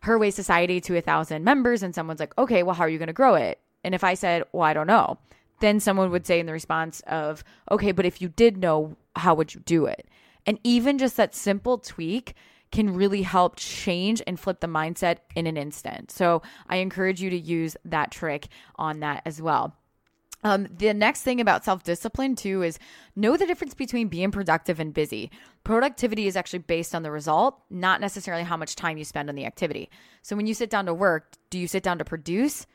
her 0.02 0.18
way 0.18 0.32
society 0.32 0.80
to 0.82 0.98
a 0.98 1.02
thousand 1.02 1.44
members 1.44 1.84
and 1.84 1.94
someone's 1.94 2.20
like 2.20 2.38
okay 2.38 2.64
well 2.64 2.76
how 2.76 2.84
are 2.84 2.90
you 2.90 2.98
going 2.98 3.08
to 3.08 3.14
grow 3.14 3.36
it? 3.36 3.60
And 3.84 3.96
if 3.96 4.04
i 4.04 4.14
said 4.14 4.44
well 4.52 4.64
i 4.64 4.74
don't 4.74 4.88
know 4.88 5.18
then 5.60 5.80
someone 5.80 6.12
would 6.12 6.28
say 6.28 6.40
in 6.40 6.46
the 6.46 6.54
response 6.54 7.02
of 7.08 7.44
okay 7.72 7.92
but 7.92 8.06
if 8.06 8.22
you 8.22 8.30
did 8.30 8.58
know 8.58 8.96
how 9.16 9.34
would 9.34 9.54
you 9.54 9.62
do 9.62 9.86
it? 9.86 10.08
And 10.46 10.60
even 10.64 10.98
just 10.98 11.18
that 11.18 11.36
simple 11.36 11.78
tweak 11.78 12.36
can 12.72 12.94
really 12.94 13.22
help 13.22 13.56
change 13.56 14.22
and 14.28 14.40
flip 14.40 14.60
the 14.60 14.68
mindset 14.68 15.18
in 15.36 15.48
an 15.48 15.58
instant. 15.58 16.12
So 16.12 16.42
i 16.70 16.78
encourage 16.78 17.22
you 17.22 17.30
to 17.30 17.38
use 17.38 17.76
that 17.86 18.12
trick 18.12 18.48
on 18.76 19.00
that 19.02 19.22
as 19.26 19.42
well 19.42 19.76
um, 20.48 20.68
the 20.78 20.94
next 20.94 21.24
thing 21.24 21.42
about 21.42 21.66
self 21.66 21.84
discipline, 21.84 22.36
too, 22.36 22.64
is 22.64 22.80
know 23.18 23.36
the 23.36 23.46
difference 23.46 23.74
between 23.74 24.08
being 24.08 24.32
productive 24.32 24.80
and 24.80 24.94
busy. 24.94 25.30
Productivity 25.66 26.26
is 26.26 26.38
actually 26.38 26.60
based 26.60 26.96
on 26.96 27.04
the 27.04 27.12
result, 27.12 27.60
not 27.70 28.00
necessarily 28.00 28.44
how 28.44 28.56
much 28.56 28.78
time 28.78 28.98
you 28.98 29.04
spend 29.04 29.28
on 29.28 29.36
the 29.36 29.46
activity. 29.46 29.90
So 30.22 30.38
when 30.38 30.48
you 30.48 30.54
sit 30.54 30.70
down 30.70 30.86
to 30.86 30.94
work, 30.94 31.34
do 31.50 31.60
you 31.60 31.68
sit 31.68 31.84
down 31.84 31.98
to 31.98 32.06
produce? 32.06 32.66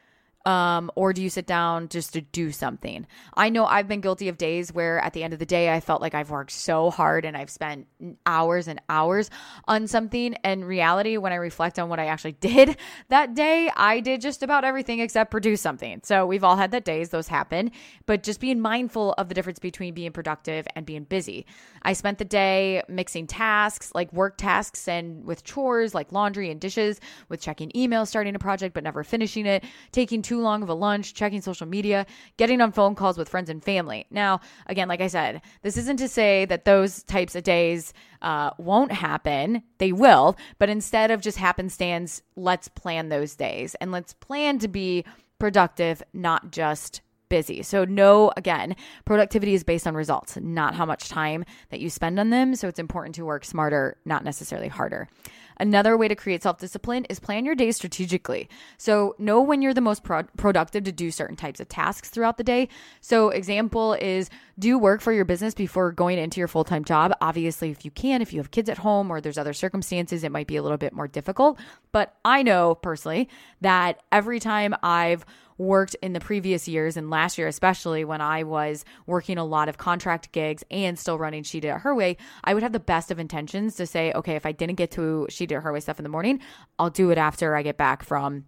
Um, 0.44 0.90
or 0.94 1.12
do 1.12 1.22
you 1.22 1.30
sit 1.30 1.46
down 1.46 1.88
just 1.88 2.12
to 2.14 2.20
do 2.20 2.52
something? 2.52 3.06
I 3.34 3.48
know 3.48 3.64
I've 3.64 3.88
been 3.88 4.00
guilty 4.00 4.28
of 4.28 4.38
days 4.38 4.72
where 4.72 4.98
at 5.00 5.12
the 5.12 5.22
end 5.22 5.32
of 5.32 5.38
the 5.38 5.46
day, 5.46 5.72
I 5.72 5.80
felt 5.80 6.00
like 6.00 6.14
I've 6.14 6.30
worked 6.30 6.52
so 6.52 6.90
hard 6.90 7.24
and 7.24 7.36
I've 7.36 7.50
spent 7.50 7.86
hours 8.26 8.68
and 8.68 8.80
hours 8.88 9.30
on 9.66 9.86
something. 9.86 10.34
And 10.44 10.64
reality, 10.64 11.16
when 11.16 11.32
I 11.32 11.36
reflect 11.36 11.78
on 11.78 11.88
what 11.88 12.00
I 12.00 12.06
actually 12.06 12.32
did 12.40 12.76
that 13.08 13.34
day, 13.34 13.70
I 13.76 14.00
did 14.00 14.20
just 14.20 14.42
about 14.42 14.64
everything 14.64 15.00
except 15.00 15.30
produce 15.30 15.60
something. 15.60 16.00
So 16.04 16.26
we've 16.26 16.44
all 16.44 16.56
had 16.56 16.70
that 16.72 16.84
days, 16.84 17.10
those 17.10 17.28
happen, 17.28 17.70
but 18.06 18.22
just 18.22 18.40
being 18.40 18.60
mindful 18.60 19.14
of 19.18 19.28
the 19.28 19.34
difference 19.34 19.58
between 19.58 19.94
being 19.94 20.12
productive 20.12 20.66
and 20.74 20.84
being 20.86 21.04
busy. 21.04 21.46
I 21.82 21.92
spent 21.92 22.18
the 22.18 22.24
day 22.24 22.82
mixing 22.88 23.26
tasks 23.26 23.92
like 23.94 24.12
work 24.12 24.36
tasks 24.36 24.88
and 24.88 25.24
with 25.24 25.44
chores 25.44 25.94
like 25.94 26.12
laundry 26.12 26.50
and 26.50 26.60
dishes, 26.60 27.00
with 27.28 27.40
checking 27.40 27.70
emails, 27.70 28.08
starting 28.08 28.34
a 28.34 28.38
project 28.38 28.74
but 28.74 28.84
never 28.84 29.04
finishing 29.04 29.46
it, 29.46 29.64
taking 29.92 30.22
too 30.32 30.40
long 30.40 30.62
of 30.62 30.70
a 30.70 30.74
lunch, 30.74 31.12
checking 31.12 31.42
social 31.42 31.66
media, 31.66 32.06
getting 32.38 32.62
on 32.62 32.72
phone 32.72 32.94
calls 32.94 33.18
with 33.18 33.28
friends 33.28 33.50
and 33.50 33.62
family. 33.62 34.06
Now, 34.10 34.40
again, 34.66 34.88
like 34.88 35.02
I 35.02 35.08
said, 35.08 35.42
this 35.60 35.76
isn't 35.76 35.98
to 35.98 36.08
say 36.08 36.46
that 36.46 36.64
those 36.64 37.02
types 37.02 37.34
of 37.34 37.42
days 37.42 37.92
uh, 38.22 38.52
won't 38.56 38.92
happen. 38.92 39.62
They 39.76 39.92
will, 39.92 40.38
but 40.58 40.70
instead 40.70 41.10
of 41.10 41.20
just 41.20 41.36
happenstance, 41.36 42.22
let's 42.34 42.68
plan 42.68 43.10
those 43.10 43.34
days 43.34 43.74
and 43.74 43.92
let's 43.92 44.14
plan 44.14 44.58
to 44.60 44.68
be 44.68 45.04
productive, 45.38 46.02
not 46.14 46.50
just 46.50 47.02
busy. 47.28 47.62
So, 47.62 47.84
no, 47.84 48.32
again, 48.34 48.74
productivity 49.04 49.52
is 49.52 49.64
based 49.64 49.86
on 49.86 49.94
results, 49.94 50.38
not 50.40 50.74
how 50.74 50.86
much 50.86 51.10
time 51.10 51.44
that 51.68 51.80
you 51.80 51.90
spend 51.90 52.18
on 52.18 52.30
them. 52.30 52.54
So, 52.54 52.68
it's 52.68 52.78
important 52.78 53.16
to 53.16 53.26
work 53.26 53.44
smarter, 53.44 53.98
not 54.06 54.24
necessarily 54.24 54.68
harder. 54.68 55.08
Another 55.58 55.96
way 55.96 56.08
to 56.08 56.14
create 56.14 56.42
self 56.42 56.58
discipline 56.58 57.04
is 57.06 57.20
plan 57.20 57.44
your 57.44 57.54
day 57.54 57.70
strategically. 57.72 58.48
So, 58.78 59.14
know 59.18 59.40
when 59.40 59.62
you're 59.62 59.74
the 59.74 59.80
most 59.80 60.04
pro- 60.04 60.24
productive 60.36 60.84
to 60.84 60.92
do 60.92 61.10
certain 61.10 61.36
types 61.36 61.60
of 61.60 61.68
tasks 61.68 62.08
throughout 62.10 62.36
the 62.36 62.44
day. 62.44 62.68
So, 63.00 63.30
example 63.30 63.94
is 63.94 64.30
do 64.58 64.78
work 64.78 65.00
for 65.00 65.12
your 65.12 65.24
business 65.24 65.54
before 65.54 65.92
going 65.92 66.18
into 66.18 66.40
your 66.40 66.48
full 66.48 66.64
time 66.64 66.84
job. 66.84 67.12
Obviously, 67.20 67.70
if 67.70 67.84
you 67.84 67.90
can, 67.90 68.22
if 68.22 68.32
you 68.32 68.40
have 68.40 68.50
kids 68.50 68.68
at 68.68 68.78
home 68.78 69.10
or 69.10 69.20
there's 69.20 69.38
other 69.38 69.52
circumstances, 69.52 70.24
it 70.24 70.32
might 70.32 70.46
be 70.46 70.56
a 70.56 70.62
little 70.62 70.78
bit 70.78 70.92
more 70.92 71.08
difficult. 71.08 71.58
But 71.92 72.14
I 72.24 72.42
know 72.42 72.74
personally 72.74 73.28
that 73.60 74.02
every 74.10 74.40
time 74.40 74.74
I've 74.82 75.24
worked 75.62 75.94
in 76.02 76.12
the 76.12 76.20
previous 76.20 76.68
years 76.68 76.96
and 76.96 77.10
last 77.10 77.38
year 77.38 77.48
especially 77.48 78.04
when 78.04 78.20
I 78.20 78.42
was 78.42 78.84
working 79.06 79.38
a 79.38 79.44
lot 79.44 79.68
of 79.68 79.78
contract 79.78 80.32
gigs 80.32 80.64
and 80.70 80.98
still 80.98 81.18
running 81.18 81.42
She 81.42 81.60
Did 81.60 81.68
It 81.68 81.80
Her 81.80 81.94
Way, 81.94 82.16
I 82.44 82.54
would 82.54 82.62
have 82.62 82.72
the 82.72 82.80
best 82.80 83.10
of 83.10 83.18
intentions 83.18 83.76
to 83.76 83.86
say, 83.86 84.12
okay, 84.12 84.36
if 84.36 84.44
I 84.44 84.52
didn't 84.52 84.76
get 84.76 84.90
to 84.92 85.26
She 85.30 85.46
Did 85.46 85.56
It 85.56 85.60
Her 85.62 85.72
Way 85.72 85.80
stuff 85.80 85.98
in 85.98 86.02
the 86.02 86.08
morning, 86.08 86.40
I'll 86.78 86.90
do 86.90 87.10
it 87.10 87.18
after 87.18 87.56
I 87.56 87.62
get 87.62 87.76
back 87.76 88.02
from 88.02 88.46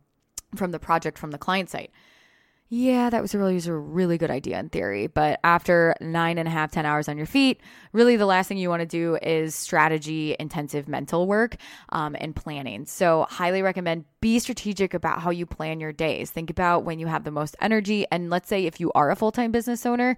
from 0.56 0.70
the 0.70 0.78
project 0.78 1.18
from 1.18 1.32
the 1.32 1.38
client 1.38 1.68
site 1.68 1.90
yeah, 2.70 3.10
that 3.10 3.20
was 3.20 3.34
a 3.34 3.38
really, 3.38 3.54
was 3.54 3.66
a 3.66 3.74
really 3.74 4.16
good 4.16 4.30
idea 4.30 4.58
in 4.58 4.70
theory. 4.70 5.06
But 5.06 5.38
after 5.44 5.94
nine 6.00 6.38
and 6.38 6.48
a 6.48 6.50
half, 6.50 6.70
10 6.70 6.86
hours 6.86 7.08
on 7.08 7.16
your 7.16 7.26
feet, 7.26 7.60
really 7.92 8.16
the 8.16 8.26
last 8.26 8.48
thing 8.48 8.56
you 8.56 8.70
want 8.70 8.80
to 8.80 8.86
do 8.86 9.18
is 9.22 9.54
strategy 9.54 10.34
intensive 10.40 10.88
mental 10.88 11.26
work 11.26 11.56
um, 11.90 12.16
and 12.18 12.34
planning. 12.34 12.86
So, 12.86 13.26
highly 13.28 13.60
recommend 13.60 14.06
be 14.20 14.38
strategic 14.38 14.94
about 14.94 15.20
how 15.20 15.30
you 15.30 15.44
plan 15.44 15.78
your 15.78 15.92
days. 15.92 16.30
Think 16.30 16.48
about 16.48 16.84
when 16.84 16.98
you 16.98 17.06
have 17.06 17.24
the 17.24 17.30
most 17.30 17.54
energy. 17.60 18.06
And 18.10 18.30
let's 18.30 18.48
say 18.48 18.64
if 18.64 18.80
you 18.80 18.90
are 18.92 19.10
a 19.10 19.16
full 19.16 19.30
time 19.30 19.52
business 19.52 19.84
owner, 19.84 20.16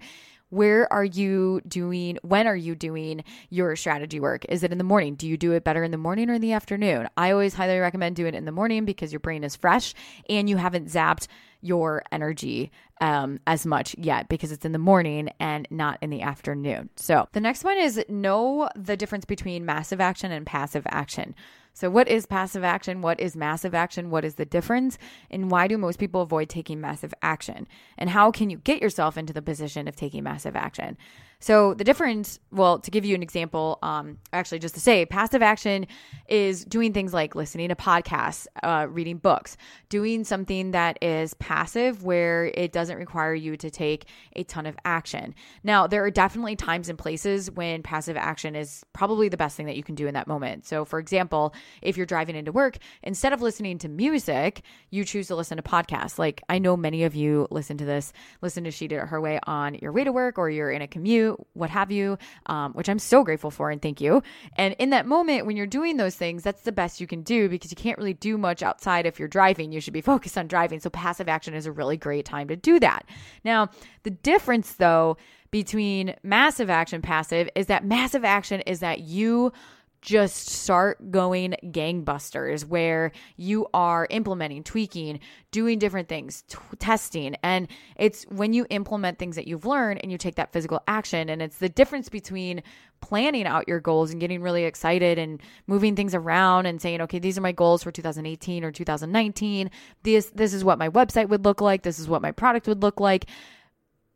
where 0.49 0.91
are 0.91 1.05
you 1.05 1.61
doing 1.67 2.17
when 2.21 2.47
are 2.47 2.55
you 2.55 2.75
doing 2.75 3.23
your 3.49 3.75
strategy 3.75 4.19
work 4.19 4.45
is 4.49 4.63
it 4.63 4.71
in 4.71 4.77
the 4.77 4.83
morning 4.83 5.15
do 5.15 5.27
you 5.27 5.37
do 5.37 5.51
it 5.51 5.63
better 5.63 5.83
in 5.83 5.91
the 5.91 5.97
morning 5.97 6.29
or 6.29 6.33
in 6.33 6.41
the 6.41 6.53
afternoon 6.53 7.07
i 7.17 7.31
always 7.31 7.53
highly 7.53 7.77
recommend 7.79 8.15
doing 8.15 8.33
it 8.33 8.37
in 8.37 8.45
the 8.45 8.51
morning 8.51 8.85
because 8.85 9.11
your 9.11 9.19
brain 9.19 9.43
is 9.43 9.55
fresh 9.55 9.93
and 10.29 10.49
you 10.49 10.57
haven't 10.57 10.87
zapped 10.87 11.27
your 11.61 12.03
energy 12.11 12.71
um, 13.01 13.39
as 13.45 13.65
much 13.65 13.95
yet 13.97 14.29
because 14.29 14.51
it's 14.51 14.65
in 14.65 14.71
the 14.71 14.79
morning 14.79 15.29
and 15.39 15.67
not 15.69 15.97
in 16.01 16.09
the 16.09 16.21
afternoon. 16.21 16.89
So 16.95 17.27
the 17.33 17.39
next 17.39 17.63
one 17.63 17.77
is 17.77 18.03
know 18.09 18.69
the 18.75 18.97
difference 18.97 19.25
between 19.25 19.65
massive 19.65 20.01
action 20.01 20.31
and 20.31 20.45
passive 20.45 20.83
action. 20.87 21.35
So, 21.77 21.91
what 21.91 22.07
is 22.07 22.25
passive 22.25 22.63
action? 22.63 23.03
What 23.03 23.19
is 23.19 23.35
massive 23.35 23.75
action? 23.75 24.09
What 24.09 24.25
is 24.25 24.33
the 24.33 24.45
difference? 24.45 24.97
And 25.29 25.51
why 25.51 25.67
do 25.67 25.77
most 25.77 25.99
people 25.99 26.23
avoid 26.23 26.49
taking 26.49 26.81
massive 26.81 27.13
action? 27.21 27.67
And 27.99 28.09
how 28.09 28.31
can 28.31 28.49
you 28.49 28.57
get 28.57 28.81
yourself 28.81 29.15
into 29.15 29.31
the 29.31 29.43
position 29.43 29.87
of 29.87 29.95
taking 29.95 30.23
massive 30.23 30.55
action? 30.55 30.97
So 31.39 31.75
the 31.75 31.83
difference, 31.83 32.39
well, 32.51 32.79
to 32.79 32.89
give 32.89 33.05
you 33.05 33.13
an 33.13 33.21
example, 33.21 33.77
um, 33.83 34.17
actually, 34.33 34.57
just 34.57 34.73
to 34.73 34.81
say, 34.81 35.05
passive 35.05 35.43
action 35.43 35.85
is 36.27 36.65
doing 36.65 36.93
things 36.93 37.13
like 37.13 37.35
listening 37.35 37.69
to 37.69 37.75
podcasts, 37.75 38.47
uh, 38.63 38.87
reading 38.89 39.17
books, 39.17 39.55
doing 39.89 40.23
something 40.23 40.71
that 40.71 40.97
is 40.99 41.35
passive 41.35 42.03
where 42.03 42.45
it 42.55 42.71
doesn't 42.71 42.97
require 42.97 43.35
you 43.35 43.55
to 43.57 43.69
take 43.69 44.05
a 44.35 44.43
ton 44.45 44.65
of 44.65 44.75
action. 44.83 45.35
Now, 45.63 45.85
there 45.85 46.03
are 46.03 46.09
definitely 46.09 46.55
times 46.55 46.89
and 46.89 46.97
places 46.97 47.51
when 47.51 47.83
passive 47.83 48.17
action 48.17 48.55
is 48.55 48.83
probably 48.93 49.29
the 49.29 49.37
best 49.37 49.55
thing 49.55 49.67
that 49.67 49.77
you 49.77 49.83
can 49.83 49.93
do 49.93 50.07
in 50.07 50.15
that 50.15 50.27
moment. 50.27 50.65
So, 50.65 50.85
for 50.85 50.97
example, 50.97 51.53
if 51.83 51.97
you're 51.97 52.07
driving 52.07 52.35
into 52.35 52.51
work, 52.51 52.77
instead 53.03 53.31
of 53.31 53.43
listening 53.43 53.77
to 53.79 53.89
music, 53.89 54.63
you 54.89 55.05
choose 55.05 55.27
to 55.27 55.35
listen 55.35 55.57
to 55.57 55.63
podcasts. 55.63 56.17
Like 56.17 56.41
I 56.49 56.57
know 56.57 56.75
many 56.75 57.03
of 57.03 57.13
you 57.13 57.47
listen 57.51 57.77
to 57.77 57.85
this, 57.85 58.11
listen 58.41 58.63
to 58.63 58.71
She 58.71 58.87
Did 58.87 59.03
It 59.03 59.07
Her 59.07 59.21
Way 59.21 59.39
on 59.45 59.75
your 59.75 59.91
way 59.91 60.03
to 60.03 60.11
work 60.11 60.39
or 60.39 60.49
you're 60.49 60.71
in 60.71 60.81
a 60.81 60.87
commute 60.87 61.26
what 61.53 61.69
have 61.69 61.91
you, 61.91 62.17
um, 62.45 62.73
which 62.73 62.89
I'm 62.89 62.99
so 62.99 63.23
grateful 63.23 63.51
for 63.51 63.69
and 63.69 63.81
thank 63.81 63.99
you. 63.99 64.21
And 64.55 64.75
in 64.79 64.91
that 64.91 65.05
moment, 65.05 65.45
when 65.45 65.57
you're 65.57 65.67
doing 65.67 65.97
those 65.97 66.15
things, 66.15 66.43
that's 66.43 66.61
the 66.61 66.71
best 66.71 67.01
you 67.01 67.07
can 67.07 67.21
do 67.23 67.49
because 67.49 67.71
you 67.71 67.77
can't 67.77 67.97
really 67.97 68.13
do 68.13 68.37
much 68.37 68.63
outside 68.63 69.05
if 69.05 69.19
you're 69.19 69.27
driving. 69.27 69.71
You 69.71 69.81
should 69.81 69.93
be 69.93 70.01
focused 70.13 70.37
on 70.37 70.47
driving. 70.47 70.79
So 70.79 70.89
passive 70.89 71.27
action 71.27 71.53
is 71.53 71.65
a 71.65 71.71
really 71.71 71.97
great 71.97 72.25
time 72.25 72.47
to 72.47 72.55
do 72.55 72.79
that. 72.79 73.05
Now, 73.43 73.69
the 74.03 74.11
difference 74.11 74.73
though, 74.73 75.17
between 75.51 76.13
massive 76.23 76.69
action 76.69 77.01
passive 77.01 77.49
is 77.55 77.67
that 77.67 77.85
massive 77.85 78.25
action 78.25 78.61
is 78.61 78.79
that 78.81 78.99
you 78.99 79.53
just 80.01 80.47
start 80.47 81.11
going 81.11 81.55
gangbusters 81.65 82.65
where 82.65 83.11
you 83.35 83.67
are 83.73 84.07
implementing, 84.09 84.63
tweaking, 84.63 85.19
doing 85.51 85.79
different 85.79 86.07
things, 86.07 86.43
t- 86.43 86.57
testing. 86.79 87.35
And 87.43 87.67
it's 87.95 88.23
when 88.25 88.53
you 88.53 88.65
implement 88.69 89.17
things 89.17 89.35
that 89.35 89.47
you've 89.47 89.65
learned 89.65 89.99
and 90.03 90.11
you 90.11 90.17
take 90.17 90.35
that 90.35 90.53
physical 90.53 90.81
action. 90.87 91.29
And 91.29 91.41
it's 91.41 91.57
the 91.57 91.69
difference 91.69 92.09
between 92.09 92.61
planning 93.01 93.45
out 93.45 93.67
your 93.67 93.79
goals 93.79 94.11
and 94.11 94.19
getting 94.19 94.41
really 94.41 94.63
excited 94.63 95.17
and 95.17 95.41
moving 95.67 95.95
things 95.95 96.15
around 96.15 96.65
and 96.65 96.81
saying, 96.81 97.01
okay, 97.01 97.19
these 97.19 97.37
are 97.37 97.41
my 97.41 97.51
goals 97.51 97.83
for 97.83 97.91
2018 97.91 98.63
or 98.63 98.71
2019. 98.71 99.71
This, 100.03 100.31
this 100.33 100.53
is 100.53 100.63
what 100.63 100.79
my 100.79 100.89
website 100.89 101.29
would 101.29 101.45
look 101.45 101.61
like. 101.61 101.83
This 101.83 101.99
is 101.99 102.07
what 102.07 102.21
my 102.21 102.31
product 102.31 102.67
would 102.67 102.81
look 102.81 102.99
like. 102.99 103.25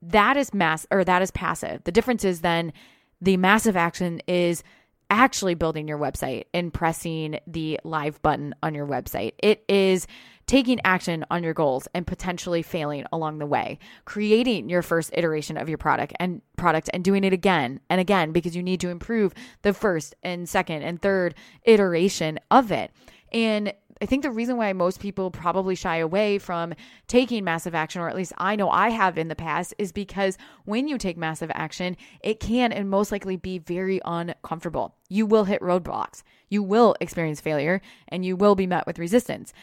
That 0.02 0.38
is 0.38 0.54
mass 0.54 0.88
or 0.92 1.04
that 1.04 1.22
is 1.22 1.32
passive. 1.32 1.84
The 1.84 1.92
difference 1.92 2.24
is 2.24 2.42
then 2.42 2.74
the 3.22 3.38
massive 3.38 3.78
action 3.78 4.22
is 4.28 4.64
actually 5.12 5.56
building 5.56 5.88
your 5.90 6.00
website 6.00 6.46
and 6.54 6.74
pressing 6.74 7.38
the 7.46 7.80
live 7.84 8.20
button 8.22 8.56
on 8.64 8.74
your 8.74 8.88
website. 8.88 9.34
It 9.38 9.64
is 9.68 10.08
taking 10.48 10.80
action 10.86 11.26
on 11.30 11.44
your 11.44 11.54
goals 11.54 11.88
and 11.94 12.08
potentially 12.08 12.62
failing 12.62 13.06
along 13.12 13.38
the 13.38 13.46
way, 13.46 13.78
creating 14.06 14.70
your 14.70 14.82
first 14.82 15.12
iteration 15.14 15.58
of 15.58 15.68
your 15.68 15.78
product 15.78 16.14
and 16.20 16.42
product 16.58 16.90
and 16.94 17.04
doing 17.04 17.26
it 17.26 17.34
again 17.34 17.82
and 17.90 18.00
again 18.00 18.32
because 18.32 18.56
you 18.56 18.64
need 18.64 18.80
to 18.80 18.90
improve 18.90 19.34
the 19.64 19.74
first 19.74 20.16
and 20.24 20.48
second 20.48 20.82
and 20.82 21.02
third 21.02 21.36
iteration 21.64 22.40
of 22.50 22.72
it. 22.72 22.92
And 23.34 23.74
I 24.02 24.08
think 24.08 24.24
the 24.24 24.32
reason 24.32 24.58
why 24.58 24.74
most 24.74 25.00
people 25.00 25.30
probably 25.30 25.76
shy 25.76 25.98
away 25.98 26.40
from 26.40 26.74
taking 27.08 27.44
massive 27.44 27.76
action, 27.76 28.02
or 28.02 28.10
at 28.10 28.16
least 28.16 28.34
I 28.38 28.56
know 28.56 28.70
I 28.70 28.90
have 28.90 29.16
in 29.16 29.28
the 29.28 29.36
past, 29.36 29.76
is 29.78 29.92
because 29.92 30.40
when 30.66 30.88
you 30.88 30.98
take 30.98 31.18
massive 31.18 31.52
action, 31.54 31.96
it 32.22 32.40
can 32.40 32.72
and 32.72 32.90
most 32.90 33.12
likely 33.12 33.38
be 33.38 33.60
very 33.60 34.02
uncomfortable. 34.04 34.96
You 35.08 35.28
will 35.28 35.44
hit 35.44 35.62
roadblocks, 35.62 36.24
you 36.50 36.64
will 36.64 36.96
experience 37.00 37.42
failure, 37.42 37.80
and 38.08 38.26
you 38.26 38.36
will 38.36 38.56
be 38.56 38.66
met 38.66 38.88
with 38.88 38.98
resistance. 38.98 39.54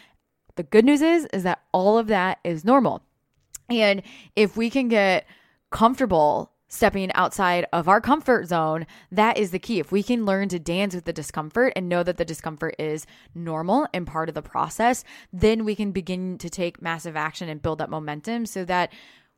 The 0.55 0.63
good 0.63 0.85
news 0.85 1.03
is, 1.03 1.27
is 1.33 1.43
that 1.43 1.63
all 1.73 1.99
of 1.99 2.07
that 2.07 2.39
is 2.45 2.65
normal. 2.65 3.03
And 3.69 4.03
if 4.37 4.57
we 4.57 4.71
can 4.71 4.89
get 4.89 5.27
comfortable 5.71 6.53
stepping 6.69 7.13
outside 7.13 7.67
of 7.73 7.89
our 7.89 8.01
comfort 8.01 8.47
zone, 8.47 8.87
that 9.11 9.39
is 9.39 9.51
the 9.51 9.59
key. 9.59 9.81
If 9.81 9.91
we 9.91 10.03
can 10.03 10.25
learn 10.25 10.49
to 10.51 10.59
dance 10.59 10.95
with 10.95 11.05
the 11.05 11.13
discomfort 11.13 11.73
and 11.75 11.89
know 11.89 12.03
that 12.03 12.19
the 12.19 12.25
discomfort 12.25 12.77
is 12.79 13.07
normal 13.35 13.87
and 13.93 14.07
part 14.07 14.29
of 14.29 14.35
the 14.35 14.43
process, 14.43 15.03
then 15.33 15.65
we 15.65 15.75
can 15.75 15.93
begin 15.93 16.39
to 16.39 16.51
take 16.51 16.83
massive 16.83 17.17
action 17.17 17.49
and 17.49 17.63
build 17.63 17.79
that 17.79 17.91
momentum 17.91 18.47
so 18.47 18.65
that 18.67 18.93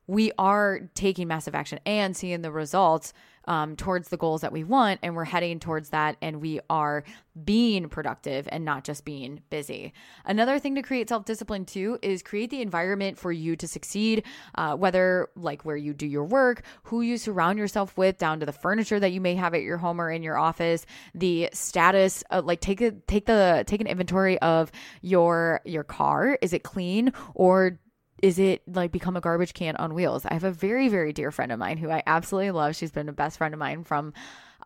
we 0.07 0.33
are 0.39 0.81
taking 0.95 1.29
massive 1.29 1.55
action 1.55 1.79
and 1.87 2.17
seeing 2.17 2.43
the 2.43 2.51
results 2.51 3.13
um, 3.47 3.77
towards 3.77 4.09
the 4.09 4.17
goals 4.17 4.43
that 4.43 4.53
we 4.53 4.65
want. 4.65 5.01
And 5.03 5.15
we're 5.15 5.25
heading 5.25 5.61
towards 5.61 5.91
that 5.91 6.17
and 6.21 6.41
we 6.41 6.61
are 6.69 7.05
being 7.45 7.89
productive 7.89 8.49
and 8.51 8.65
not 8.65 8.85
just 8.85 9.05
being 9.05 9.41
busy. 9.51 9.93
Another 10.25 10.59
thing 10.59 10.75
to 10.75 10.83
create 10.83 11.09
self 11.09 11.25
discipline 11.25 11.65
too 11.65 11.99
is 12.03 12.23
create 12.23 12.51
the 12.51 12.61
environment 12.61 13.19
for 13.19 13.33
you 13.33 13.57
to 13.57 13.69
succeed, 13.69 14.25
uh, 14.55 14.77
whether 14.77 15.29
like 15.37 15.65
where 15.65 15.77
you 15.77 15.93
do 15.93 16.07
your 16.07 16.25
work, 16.25 16.63
who 16.85 17.01
you 17.01 17.17
surround 17.17 17.59
yourself 17.59 17.97
with, 17.97 18.19
down 18.19 18.41
to 18.41 18.47
the 18.47 18.53
furniture 18.53 19.01
that 19.01 19.13
you 19.13 19.21
may 19.21 19.35
have 19.35 19.55
at 19.55 19.63
your 19.63 19.79
home 19.79 20.01
or 20.01 20.11
in 20.11 20.23
your 20.23 20.39
office, 20.39 20.85
the 21.15 21.49
status, 21.53 22.23
of, 22.31 22.45
like 22.45 22.61
take 22.61 22.81
a 22.81 22.91
take 22.93 23.27
the 23.27 23.65
take 23.67 23.81
an 23.81 23.87
inventory 23.87 24.39
of 24.41 24.71
your 25.03 25.61
your 25.65 25.85
car. 25.85 26.39
Is 26.43 26.53
it 26.53 26.63
clean 26.63 27.13
or 27.35 27.79
is 28.23 28.39
it 28.39 28.63
like 28.67 28.93
become 28.93 29.17
a 29.17 29.21
garbage 29.21 29.55
can 29.55 29.77
on 29.77 29.95
wheels? 29.95 30.25
I 30.27 30.35
have 30.35 30.45
a 30.45 30.53
very, 30.53 30.89
very 30.89 31.13
dear 31.13 31.31
friend 31.31 31.53
of 31.53 31.59
mine 31.59 31.79
who 31.79 31.91
I 31.91 32.03
absolutely 32.07 32.51
love. 32.53 32.77
She's 32.77 32.91
been 32.91 33.09
a 33.09 33.13
best 33.13 33.39
friend 33.39 33.55
of 33.55 33.61
mine 33.61 33.85
from 33.85 34.13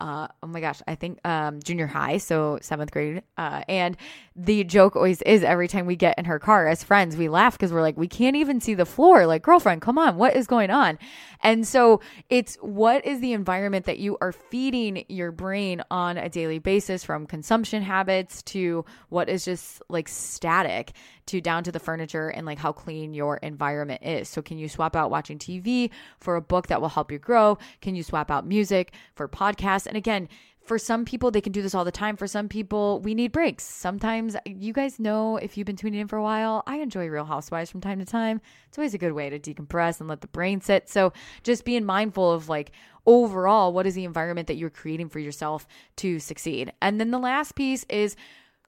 uh, 0.00 0.28
oh 0.42 0.46
my 0.46 0.60
gosh, 0.60 0.80
I 0.86 0.94
think 0.94 1.18
um, 1.24 1.60
junior 1.62 1.86
high, 1.86 2.18
so 2.18 2.58
seventh 2.60 2.90
grade. 2.90 3.22
Uh, 3.36 3.62
and 3.68 3.96
the 4.36 4.64
joke 4.64 4.96
always 4.96 5.22
is 5.22 5.42
every 5.42 5.68
time 5.68 5.86
we 5.86 5.96
get 5.96 6.18
in 6.18 6.24
her 6.24 6.38
car 6.38 6.66
as 6.66 6.82
friends, 6.82 7.16
we 7.16 7.28
laugh 7.28 7.54
because 7.54 7.72
we're 7.72 7.82
like, 7.82 7.96
we 7.96 8.08
can't 8.08 8.36
even 8.36 8.60
see 8.60 8.74
the 8.74 8.86
floor. 8.86 9.26
Like, 9.26 9.42
girlfriend, 9.42 9.82
come 9.82 9.98
on, 9.98 10.16
what 10.16 10.34
is 10.34 10.46
going 10.46 10.70
on? 10.70 10.98
And 11.42 11.66
so 11.66 12.00
it's 12.28 12.56
what 12.56 13.04
is 13.04 13.20
the 13.20 13.32
environment 13.32 13.86
that 13.86 13.98
you 13.98 14.18
are 14.20 14.32
feeding 14.32 15.04
your 15.08 15.30
brain 15.30 15.82
on 15.90 16.16
a 16.16 16.28
daily 16.28 16.58
basis 16.58 17.04
from 17.04 17.26
consumption 17.26 17.82
habits 17.82 18.42
to 18.44 18.84
what 19.08 19.28
is 19.28 19.44
just 19.44 19.82
like 19.88 20.08
static 20.08 20.92
to 21.26 21.40
down 21.40 21.64
to 21.64 21.72
the 21.72 21.78
furniture 21.78 22.28
and 22.28 22.46
like 22.46 22.58
how 22.58 22.72
clean 22.72 23.14
your 23.14 23.38
environment 23.38 24.02
is. 24.02 24.28
So, 24.28 24.42
can 24.42 24.58
you 24.58 24.68
swap 24.68 24.96
out 24.96 25.10
watching 25.10 25.38
TV 25.38 25.90
for 26.18 26.36
a 26.36 26.40
book 26.40 26.68
that 26.68 26.80
will 26.80 26.88
help 26.88 27.10
you 27.10 27.18
grow? 27.18 27.58
Can 27.80 27.94
you 27.94 28.02
swap 28.02 28.30
out 28.30 28.46
music 28.46 28.92
for 29.14 29.28
podcasts? 29.28 29.86
And 29.86 29.96
again, 29.96 30.28
for 30.64 30.78
some 30.78 31.04
people, 31.04 31.30
they 31.30 31.42
can 31.42 31.52
do 31.52 31.60
this 31.60 31.74
all 31.74 31.84
the 31.84 31.92
time. 31.92 32.16
For 32.16 32.26
some 32.26 32.48
people, 32.48 33.00
we 33.00 33.14
need 33.14 33.32
breaks. 33.32 33.64
Sometimes, 33.64 34.34
you 34.46 34.72
guys 34.72 34.98
know 34.98 35.36
if 35.36 35.56
you've 35.56 35.66
been 35.66 35.76
tuning 35.76 36.00
in 36.00 36.08
for 36.08 36.16
a 36.16 36.22
while, 36.22 36.62
I 36.66 36.76
enjoy 36.76 37.06
Real 37.08 37.26
Housewives 37.26 37.70
from 37.70 37.82
time 37.82 37.98
to 37.98 38.06
time. 38.06 38.40
It's 38.68 38.78
always 38.78 38.94
a 38.94 38.98
good 38.98 39.12
way 39.12 39.28
to 39.28 39.38
decompress 39.38 40.00
and 40.00 40.08
let 40.08 40.22
the 40.22 40.26
brain 40.28 40.62
sit. 40.62 40.88
So, 40.88 41.12
just 41.42 41.66
being 41.66 41.84
mindful 41.84 42.32
of 42.32 42.48
like 42.48 42.72
overall, 43.04 43.74
what 43.74 43.86
is 43.86 43.94
the 43.94 44.04
environment 44.04 44.48
that 44.48 44.56
you're 44.56 44.70
creating 44.70 45.10
for 45.10 45.18
yourself 45.18 45.66
to 45.96 46.18
succeed? 46.18 46.72
And 46.80 46.98
then 46.98 47.10
the 47.10 47.18
last 47.18 47.54
piece 47.54 47.84
is 47.90 48.16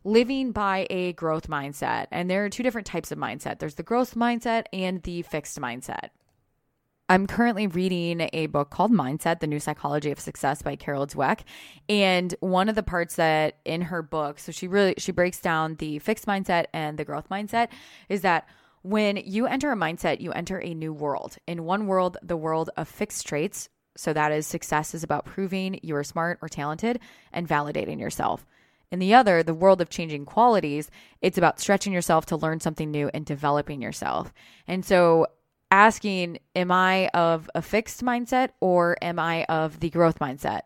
living 0.07 0.53
by 0.53 0.87
a 0.89 1.13
growth 1.15 1.49
mindset. 1.49 2.07
And 2.13 2.31
there 2.31 2.45
are 2.45 2.49
two 2.49 2.63
different 2.63 2.87
types 2.87 3.11
of 3.11 3.19
mindset 3.19 3.59
there's 3.59 3.75
the 3.75 3.83
growth 3.83 4.15
mindset 4.15 4.65
and 4.73 5.03
the 5.03 5.23
fixed 5.23 5.61
mindset. 5.61 6.11
I'm 7.09 7.27
currently 7.27 7.69
reading 7.69 8.29
a 8.33 8.47
book 8.47 8.71
called 8.71 8.91
Mindset, 8.91 9.39
The 9.39 9.47
New 9.47 9.61
Psychology 9.61 10.11
of 10.11 10.19
Success 10.19 10.63
by 10.63 10.75
Carol 10.75 11.07
Dweck. 11.07 11.43
And 11.89 12.35
one 12.41 12.69
of 12.69 12.75
the 12.75 12.83
parts 12.83 13.15
that 13.15 13.59
in 13.65 13.83
her 13.83 14.03
book, 14.03 14.41
so 14.41 14.51
she 14.51 14.67
really 14.67 14.95
she 14.99 15.13
breaks 15.13 15.41
down 15.41 15.77
the 15.77 16.01
fixed 16.01 16.27
mindset 16.27 16.67
and 16.73 16.99
the 16.99 17.05
growth 17.05 17.29
mindset 17.29 17.69
is 18.09 18.23
that 18.23 18.49
when 18.83 19.17
you 19.17 19.47
enter 19.47 19.71
a 19.71 19.77
mindset, 19.77 20.21
you 20.21 20.33
enter 20.33 20.61
a 20.61 20.75
new 20.75 20.93
world. 20.93 21.37
In 21.47 21.65
one 21.65 21.87
world, 21.87 22.17
the 22.23 22.37
world 22.37 22.71
of 22.77 22.89
fixed 22.89 23.27
traits, 23.27 23.69
so 23.97 24.13
that 24.13 24.33
is 24.33 24.47
success 24.47 24.95
is 24.95 25.03
about 25.03 25.25
proving 25.25 25.81
you 25.83 25.97
are 25.97 26.05
smart 26.05 26.39
or 26.43 26.49
talented 26.49 27.01
and 27.33 27.49
validating 27.49 27.99
yourself. 27.99 28.47
In 28.91 28.99
the 28.99 29.15
other, 29.15 29.43
the 29.43 29.55
world 29.55 29.81
of 29.81 29.91
changing 29.91 30.25
qualities, 30.25 30.91
it's 31.21 31.39
about 31.39 31.61
stretching 31.61 31.93
yourself 31.93 32.27
to 32.27 32.37
learn 32.37 32.61
something 32.61 32.91
new 32.91 33.11
and 33.13 33.27
developing 33.27 33.83
yourself. 33.83 34.33
And 34.67 34.85
so 34.85 35.27
asking, 35.71 36.39
am 36.55 36.71
I 36.71 37.09
of 37.09 37.51
a 37.55 37.63
fixed 37.63 38.03
mindset 38.03 38.51
or 38.61 38.97
am 39.03 39.19
I 39.19 39.45
of 39.45 39.81
the 39.81 39.91
growth 39.91 40.19
mindset? 40.19 40.61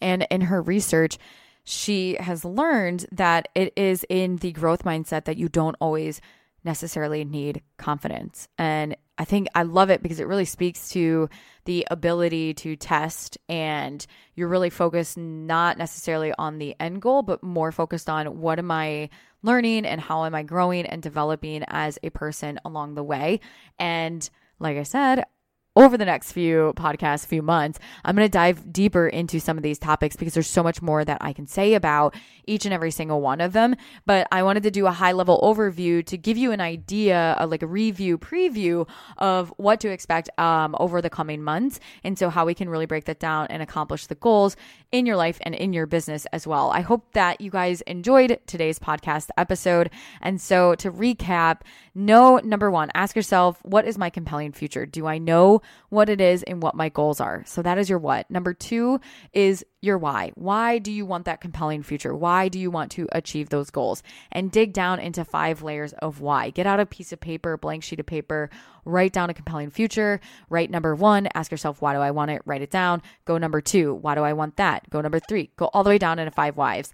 And 0.00 0.26
in 0.30 0.42
her 0.42 0.60
research, 0.60 1.18
she 1.64 2.16
has 2.18 2.44
learned 2.44 3.06
that 3.12 3.48
it 3.54 3.72
is 3.76 4.04
in 4.08 4.36
the 4.36 4.52
growth 4.52 4.84
mindset 4.84 5.24
that 5.24 5.38
you 5.38 5.48
don't 5.48 5.76
always 5.80 6.20
necessarily 6.64 7.24
need 7.24 7.62
confidence. 7.76 8.48
And 8.58 8.96
I 9.18 9.24
think 9.24 9.48
I 9.54 9.62
love 9.62 9.90
it 9.90 10.02
because 10.02 10.20
it 10.20 10.26
really 10.26 10.44
speaks 10.44 10.88
to 10.90 11.28
the 11.64 11.86
ability 11.90 12.54
to 12.54 12.76
test 12.76 13.38
and 13.48 14.04
you're 14.34 14.48
really 14.48 14.70
focused 14.70 15.16
not 15.16 15.78
necessarily 15.78 16.32
on 16.38 16.58
the 16.58 16.74
end 16.80 17.02
goal, 17.02 17.22
but 17.22 17.42
more 17.42 17.72
focused 17.72 18.08
on 18.08 18.40
what 18.40 18.58
am 18.58 18.70
I 18.70 19.10
learning 19.42 19.84
and 19.84 20.00
how 20.00 20.24
am 20.24 20.34
I 20.34 20.42
growing 20.42 20.86
and 20.86 21.02
developing 21.02 21.62
as 21.68 21.98
a 22.02 22.10
person 22.10 22.58
along 22.64 22.94
the 22.94 23.04
way. 23.04 23.40
And 23.78 24.28
like 24.58 24.76
I 24.76 24.82
said, 24.84 25.24
over 25.74 25.96
the 25.96 26.04
next 26.04 26.32
few 26.32 26.74
podcasts, 26.76 27.26
few 27.26 27.40
months, 27.40 27.78
I'm 28.04 28.14
going 28.14 28.26
to 28.26 28.30
dive 28.30 28.72
deeper 28.72 29.08
into 29.08 29.40
some 29.40 29.56
of 29.56 29.62
these 29.62 29.78
topics 29.78 30.16
because 30.16 30.34
there's 30.34 30.48
so 30.48 30.62
much 30.62 30.82
more 30.82 31.02
that 31.02 31.18
I 31.22 31.32
can 31.32 31.46
say 31.46 31.74
about 31.74 32.14
each 32.46 32.66
and 32.66 32.74
every 32.74 32.90
single 32.90 33.22
one 33.22 33.40
of 33.40 33.54
them. 33.54 33.76
But 34.04 34.28
I 34.30 34.42
wanted 34.42 34.64
to 34.64 34.70
do 34.70 34.86
a 34.86 34.90
high 34.90 35.12
level 35.12 35.40
overview 35.42 36.04
to 36.06 36.18
give 36.18 36.36
you 36.36 36.52
an 36.52 36.60
idea, 36.60 37.36
a, 37.38 37.46
like 37.46 37.62
a 37.62 37.66
review, 37.66 38.18
preview 38.18 38.86
of 39.16 39.48
what 39.56 39.80
to 39.80 39.90
expect 39.90 40.28
um, 40.38 40.76
over 40.78 41.00
the 41.00 41.08
coming 41.08 41.42
months. 41.42 41.80
And 42.04 42.18
so, 42.18 42.28
how 42.28 42.44
we 42.44 42.54
can 42.54 42.68
really 42.68 42.86
break 42.86 43.06
that 43.06 43.18
down 43.18 43.46
and 43.48 43.62
accomplish 43.62 44.06
the 44.06 44.14
goals 44.14 44.56
in 44.90 45.06
your 45.06 45.16
life 45.16 45.38
and 45.40 45.54
in 45.54 45.72
your 45.72 45.86
business 45.86 46.26
as 46.32 46.46
well. 46.46 46.70
I 46.70 46.82
hope 46.82 47.12
that 47.14 47.40
you 47.40 47.50
guys 47.50 47.80
enjoyed 47.82 48.38
today's 48.46 48.78
podcast 48.78 49.28
episode. 49.38 49.90
And 50.20 50.38
so, 50.38 50.74
to 50.76 50.92
recap, 50.92 51.62
know 51.94 52.38
number 52.44 52.70
one, 52.70 52.90
ask 52.94 53.16
yourself, 53.16 53.58
what 53.62 53.86
is 53.86 53.96
my 53.96 54.10
compelling 54.10 54.52
future? 54.52 54.84
Do 54.84 55.06
I 55.06 55.16
know 55.16 55.61
what 55.88 56.08
it 56.08 56.20
is 56.20 56.42
and 56.42 56.62
what 56.62 56.74
my 56.74 56.88
goals 56.88 57.20
are? 57.20 57.42
So, 57.46 57.62
that 57.62 57.78
is 57.78 57.88
your 57.88 57.98
what. 57.98 58.30
Number 58.30 58.54
two 58.54 59.00
is 59.32 59.64
your 59.80 59.98
why. 59.98 60.32
Why 60.34 60.78
do 60.78 60.92
you 60.92 61.04
want 61.04 61.24
that 61.24 61.40
compelling 61.40 61.82
future? 61.82 62.14
Why 62.14 62.48
do 62.48 62.58
you 62.58 62.70
want 62.70 62.92
to 62.92 63.08
achieve 63.12 63.48
those 63.48 63.70
goals? 63.70 64.02
And 64.30 64.50
dig 64.50 64.72
down 64.72 65.00
into 65.00 65.24
five 65.24 65.62
layers 65.62 65.92
of 65.94 66.20
why. 66.20 66.50
Get 66.50 66.66
out 66.66 66.80
a 66.80 66.86
piece 66.86 67.12
of 67.12 67.20
paper, 67.20 67.56
blank 67.56 67.82
sheet 67.82 68.00
of 68.00 68.06
paper, 68.06 68.50
write 68.84 69.12
down 69.12 69.30
a 69.30 69.34
compelling 69.34 69.70
future. 69.70 70.20
Write 70.48 70.70
number 70.70 70.94
one, 70.94 71.28
ask 71.34 71.50
yourself, 71.50 71.82
why 71.82 71.94
do 71.94 72.00
I 72.00 72.12
want 72.12 72.30
it? 72.30 72.42
Write 72.44 72.62
it 72.62 72.70
down. 72.70 73.02
Go 73.24 73.38
number 73.38 73.60
two, 73.60 73.94
why 73.94 74.14
do 74.14 74.22
I 74.22 74.32
want 74.32 74.56
that? 74.56 74.88
Go 74.90 75.00
number 75.00 75.20
three, 75.20 75.50
go 75.56 75.66
all 75.66 75.84
the 75.84 75.90
way 75.90 75.98
down 75.98 76.18
into 76.18 76.30
five 76.30 76.56
wives. 76.56 76.92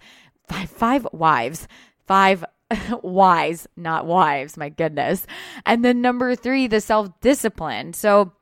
Five, 0.48 0.70
five 0.70 1.06
wives, 1.12 1.68
five 2.06 2.44
whys, 3.02 3.66
not 3.76 4.06
wives, 4.06 4.56
my 4.56 4.68
goodness. 4.68 5.26
And 5.66 5.84
then 5.84 6.00
number 6.00 6.34
three, 6.34 6.66
the 6.66 6.80
self 6.80 7.08
discipline. 7.20 7.92
So, 7.92 8.32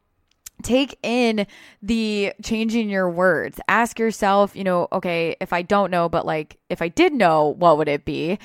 take 0.62 0.98
in 1.02 1.46
the 1.82 2.32
changing 2.42 2.88
your 2.88 3.10
words. 3.10 3.60
Ask 3.68 3.98
yourself, 3.98 4.56
you 4.56 4.64
know, 4.64 4.88
okay, 4.92 5.36
if 5.40 5.52
I 5.52 5.62
don't 5.62 5.90
know, 5.90 6.08
but 6.08 6.26
like 6.26 6.58
if 6.68 6.82
I 6.82 6.88
did 6.88 7.12
know, 7.12 7.48
what 7.48 7.78
would 7.78 7.88
it 7.88 8.04
be? 8.04 8.38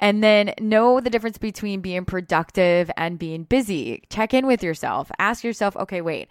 And 0.00 0.22
then 0.22 0.54
know 0.60 1.00
the 1.00 1.10
difference 1.10 1.38
between 1.38 1.80
being 1.80 2.04
productive 2.04 2.90
and 2.96 3.18
being 3.18 3.42
busy. 3.42 4.04
Check 4.10 4.32
in 4.32 4.46
with 4.46 4.62
yourself. 4.62 5.10
Ask 5.18 5.42
yourself, 5.42 5.76
okay, 5.76 6.00
wait, 6.00 6.28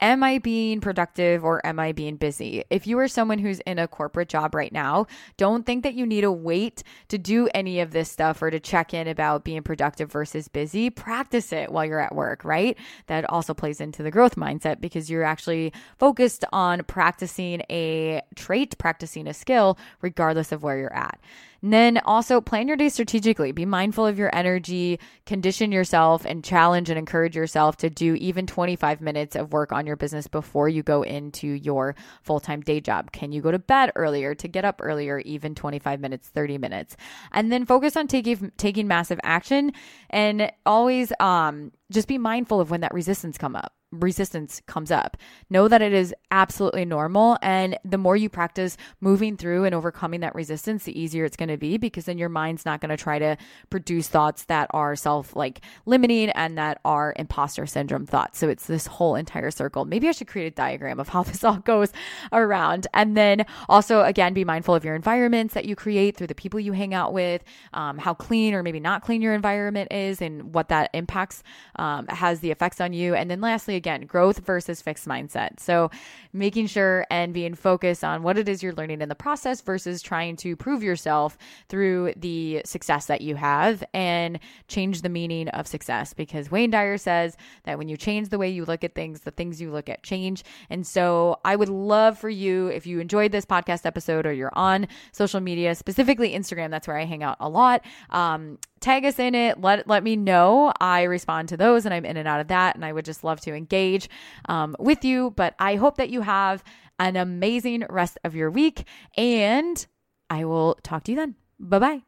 Am 0.00 0.22
I 0.22 0.38
being 0.38 0.80
productive 0.80 1.44
or 1.44 1.64
am 1.66 1.80
I 1.80 1.90
being 1.90 2.16
busy? 2.16 2.62
If 2.70 2.86
you 2.86 3.00
are 3.00 3.08
someone 3.08 3.40
who's 3.40 3.58
in 3.60 3.80
a 3.80 3.88
corporate 3.88 4.28
job 4.28 4.54
right 4.54 4.72
now, 4.72 5.06
don't 5.36 5.66
think 5.66 5.82
that 5.82 5.94
you 5.94 6.06
need 6.06 6.20
to 6.20 6.30
wait 6.30 6.84
to 7.08 7.18
do 7.18 7.48
any 7.52 7.80
of 7.80 7.90
this 7.90 8.08
stuff 8.08 8.40
or 8.40 8.48
to 8.48 8.60
check 8.60 8.94
in 8.94 9.08
about 9.08 9.42
being 9.42 9.62
productive 9.62 10.12
versus 10.12 10.46
busy. 10.46 10.88
Practice 10.88 11.52
it 11.52 11.72
while 11.72 11.84
you're 11.84 11.98
at 11.98 12.14
work, 12.14 12.44
right? 12.44 12.78
That 13.08 13.28
also 13.28 13.54
plays 13.54 13.80
into 13.80 14.04
the 14.04 14.12
growth 14.12 14.36
mindset 14.36 14.80
because 14.80 15.10
you're 15.10 15.24
actually 15.24 15.72
focused 15.98 16.44
on 16.52 16.84
practicing 16.84 17.62
a 17.68 18.22
trait, 18.36 18.78
practicing 18.78 19.26
a 19.26 19.34
skill, 19.34 19.78
regardless 20.00 20.52
of 20.52 20.62
where 20.62 20.78
you're 20.78 20.94
at. 20.94 21.18
And 21.62 21.72
then 21.72 21.98
also 22.04 22.40
plan 22.40 22.68
your 22.68 22.76
day 22.76 22.88
strategically. 22.88 23.52
Be 23.52 23.64
mindful 23.64 24.06
of 24.06 24.18
your 24.18 24.34
energy, 24.34 25.00
condition 25.26 25.72
yourself, 25.72 26.24
and 26.24 26.44
challenge 26.44 26.88
and 26.88 26.98
encourage 26.98 27.34
yourself 27.34 27.76
to 27.78 27.90
do 27.90 28.14
even 28.14 28.46
25 28.46 29.00
minutes 29.00 29.34
of 29.34 29.52
work 29.52 29.72
on 29.72 29.86
your 29.86 29.96
business 29.96 30.28
before 30.28 30.68
you 30.68 30.82
go 30.82 31.02
into 31.02 31.48
your 31.48 31.96
full 32.22 32.40
time 32.40 32.60
day 32.60 32.80
job. 32.80 33.10
Can 33.12 33.32
you 33.32 33.42
go 33.42 33.50
to 33.50 33.58
bed 33.58 33.90
earlier 33.96 34.34
to 34.36 34.48
get 34.48 34.64
up 34.64 34.80
earlier, 34.82 35.18
even 35.20 35.54
25 35.54 36.00
minutes, 36.00 36.28
30 36.28 36.58
minutes? 36.58 36.96
And 37.32 37.50
then 37.50 37.66
focus 37.66 37.96
on 37.96 38.06
taking 38.06 38.52
taking 38.56 38.86
massive 38.86 39.18
action 39.24 39.72
and 40.10 40.52
always 40.64 41.12
um, 41.18 41.72
just 41.90 42.06
be 42.06 42.18
mindful 42.18 42.60
of 42.60 42.70
when 42.70 42.82
that 42.82 42.94
resistance 42.94 43.36
come 43.36 43.56
up 43.56 43.72
resistance 43.90 44.60
comes 44.66 44.90
up. 44.90 45.16
Know 45.48 45.68
that 45.68 45.80
it 45.80 45.92
is 45.92 46.14
absolutely 46.30 46.84
normal. 46.84 47.38
And 47.40 47.78
the 47.84 47.98
more 47.98 48.16
you 48.16 48.28
practice 48.28 48.76
moving 49.00 49.36
through 49.36 49.64
and 49.64 49.74
overcoming 49.74 50.20
that 50.20 50.34
resistance, 50.34 50.84
the 50.84 50.98
easier 50.98 51.24
it's 51.24 51.36
going 51.36 51.48
to 51.48 51.56
be 51.56 51.78
because 51.78 52.04
then 52.04 52.18
your 52.18 52.28
mind's 52.28 52.66
not 52.66 52.80
going 52.80 52.90
to 52.90 52.96
try 52.96 53.18
to 53.18 53.36
produce 53.70 54.08
thoughts 54.08 54.44
that 54.44 54.68
are 54.72 54.94
self 54.94 55.34
like 55.34 55.62
limiting 55.86 56.30
and 56.30 56.58
that 56.58 56.80
are 56.84 57.14
imposter 57.16 57.66
syndrome 57.66 58.06
thoughts. 58.06 58.38
So 58.38 58.48
it's 58.48 58.66
this 58.66 58.86
whole 58.86 59.14
entire 59.14 59.50
circle. 59.50 59.84
Maybe 59.84 60.08
I 60.08 60.12
should 60.12 60.28
create 60.28 60.52
a 60.52 60.54
diagram 60.54 61.00
of 61.00 61.08
how 61.08 61.22
this 61.28 61.42
all 61.42 61.58
goes 61.58 61.92
around. 62.32 62.86
And 62.92 63.16
then 63.16 63.46
also, 63.68 64.02
again, 64.02 64.34
be 64.34 64.44
mindful 64.44 64.74
of 64.74 64.84
your 64.84 64.94
environments 64.94 65.54
that 65.54 65.64
you 65.64 65.74
create 65.74 66.16
through 66.16 66.26
the 66.26 66.34
people 66.34 66.60
you 66.60 66.72
hang 66.72 66.92
out 66.92 67.12
with, 67.12 67.42
um, 67.72 67.96
how 67.96 68.12
clean 68.12 68.52
or 68.54 68.62
maybe 68.62 68.80
not 68.80 69.02
clean 69.02 69.22
your 69.22 69.34
environment 69.34 69.92
is, 69.92 70.20
and 70.20 70.54
what 70.54 70.68
that 70.68 70.90
impacts 70.92 71.42
um, 71.76 72.06
has 72.08 72.40
the 72.40 72.50
effects 72.50 72.80
on 72.80 72.92
you. 72.92 73.14
And 73.14 73.30
then 73.30 73.40
lastly, 73.40 73.77
again, 73.78 74.02
growth 74.02 74.40
versus 74.40 74.82
fixed 74.82 75.08
mindset. 75.08 75.58
So 75.58 75.90
making 76.34 76.66
sure 76.66 77.06
and 77.10 77.32
being 77.32 77.54
focused 77.54 78.04
on 78.04 78.22
what 78.22 78.36
it 78.36 78.48
is 78.48 78.62
you're 78.62 78.74
learning 78.74 79.00
in 79.00 79.08
the 79.08 79.14
process 79.14 79.62
versus 79.62 80.02
trying 80.02 80.36
to 80.36 80.54
prove 80.54 80.82
yourself 80.82 81.38
through 81.70 82.12
the 82.16 82.60
success 82.66 83.06
that 83.06 83.22
you 83.22 83.36
have 83.36 83.82
and 83.94 84.38
change 84.66 85.00
the 85.00 85.08
meaning 85.08 85.48
of 85.48 85.66
success 85.66 86.12
because 86.12 86.50
Wayne 86.50 86.70
Dyer 86.70 86.98
says 86.98 87.36
that 87.64 87.78
when 87.78 87.88
you 87.88 87.96
change 87.96 88.28
the 88.28 88.38
way 88.38 88.50
you 88.50 88.66
look 88.66 88.84
at 88.84 88.94
things, 88.94 89.20
the 89.20 89.30
things 89.30 89.60
you 89.60 89.70
look 89.70 89.88
at 89.88 90.02
change. 90.02 90.44
And 90.68 90.86
so 90.86 91.38
I 91.44 91.56
would 91.56 91.70
love 91.70 92.18
for 92.18 92.28
you, 92.28 92.66
if 92.68 92.86
you 92.86 93.00
enjoyed 93.00 93.32
this 93.32 93.46
podcast 93.46 93.86
episode 93.86 94.26
or 94.26 94.32
you're 94.32 94.52
on 94.54 94.88
social 95.12 95.40
media, 95.40 95.74
specifically 95.74 96.32
Instagram, 96.32 96.70
that's 96.70 96.86
where 96.86 96.98
I 96.98 97.04
hang 97.04 97.22
out 97.22 97.36
a 97.40 97.48
lot. 97.48 97.84
Um, 98.10 98.58
tag 98.80 99.04
us 99.04 99.18
in 99.18 99.34
it. 99.34 99.60
Let 99.60 99.86
let 99.86 100.02
me 100.02 100.16
know. 100.16 100.72
I 100.80 101.02
respond 101.02 101.48
to 101.50 101.56
those, 101.56 101.84
and 101.84 101.94
I'm 101.94 102.04
in 102.04 102.16
and 102.16 102.28
out 102.28 102.40
of 102.40 102.48
that. 102.48 102.74
And 102.74 102.84
I 102.84 102.92
would 102.92 103.04
just 103.04 103.24
love 103.24 103.40
to 103.42 103.54
engage 103.54 104.08
um, 104.48 104.76
with 104.78 105.04
you. 105.04 105.32
But 105.36 105.54
I 105.58 105.76
hope 105.76 105.96
that 105.96 106.10
you 106.10 106.22
have 106.22 106.62
an 106.98 107.16
amazing 107.16 107.84
rest 107.88 108.18
of 108.24 108.34
your 108.34 108.50
week, 108.50 108.84
and 109.16 109.86
I 110.30 110.44
will 110.44 110.78
talk 110.82 111.04
to 111.04 111.12
you 111.12 111.16
then. 111.16 111.34
Bye 111.60 111.78
bye. 111.78 112.02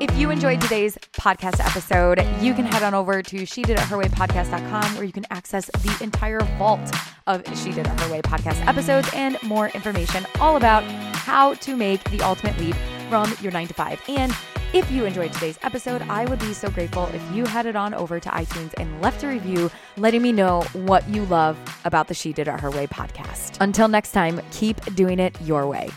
If 0.00 0.16
you 0.16 0.30
enjoyed 0.30 0.60
today's 0.60 0.96
podcast 1.14 1.58
episode, 1.58 2.24
you 2.40 2.54
can 2.54 2.64
head 2.64 2.84
on 2.84 2.94
over 2.94 3.20
to 3.20 3.44
she 3.44 3.62
did 3.62 3.80
it 3.80 3.80
her 3.80 3.98
way 3.98 4.04
podcast.com 4.04 4.94
where 4.94 5.02
you 5.02 5.10
can 5.10 5.26
access 5.32 5.66
the 5.66 5.98
entire 6.00 6.38
vault 6.56 6.88
of 7.26 7.42
She 7.58 7.72
Did 7.72 7.88
It 7.88 8.00
Her 8.00 8.12
Way 8.12 8.22
podcast 8.22 8.64
episodes 8.68 9.10
and 9.12 9.42
more 9.42 9.70
information 9.70 10.24
all 10.38 10.56
about 10.56 10.84
how 11.14 11.54
to 11.54 11.74
make 11.74 12.04
the 12.10 12.20
ultimate 12.20 12.56
leap 12.58 12.76
from 13.08 13.34
your 13.40 13.50
nine 13.50 13.66
to 13.66 13.74
five. 13.74 14.00
And 14.06 14.32
if 14.72 14.90
you 14.90 15.04
enjoyed 15.04 15.32
today's 15.32 15.58
episode, 15.62 16.02
I 16.02 16.24
would 16.26 16.38
be 16.38 16.52
so 16.52 16.70
grateful 16.70 17.06
if 17.14 17.22
you 17.34 17.46
headed 17.46 17.76
on 17.76 17.94
over 17.94 18.20
to 18.20 18.28
iTunes 18.28 18.74
and 18.78 19.00
left 19.00 19.22
a 19.22 19.28
review 19.28 19.70
letting 19.96 20.22
me 20.22 20.32
know 20.32 20.62
what 20.72 21.08
you 21.08 21.24
love 21.26 21.58
about 21.84 22.08
the 22.08 22.14
She 22.14 22.32
Did 22.32 22.48
It 22.48 22.60
Her 22.60 22.70
Way 22.70 22.86
podcast. 22.86 23.56
Until 23.60 23.88
next 23.88 24.12
time, 24.12 24.40
keep 24.52 24.82
doing 24.94 25.18
it 25.18 25.40
your 25.42 25.66
way. 25.66 25.90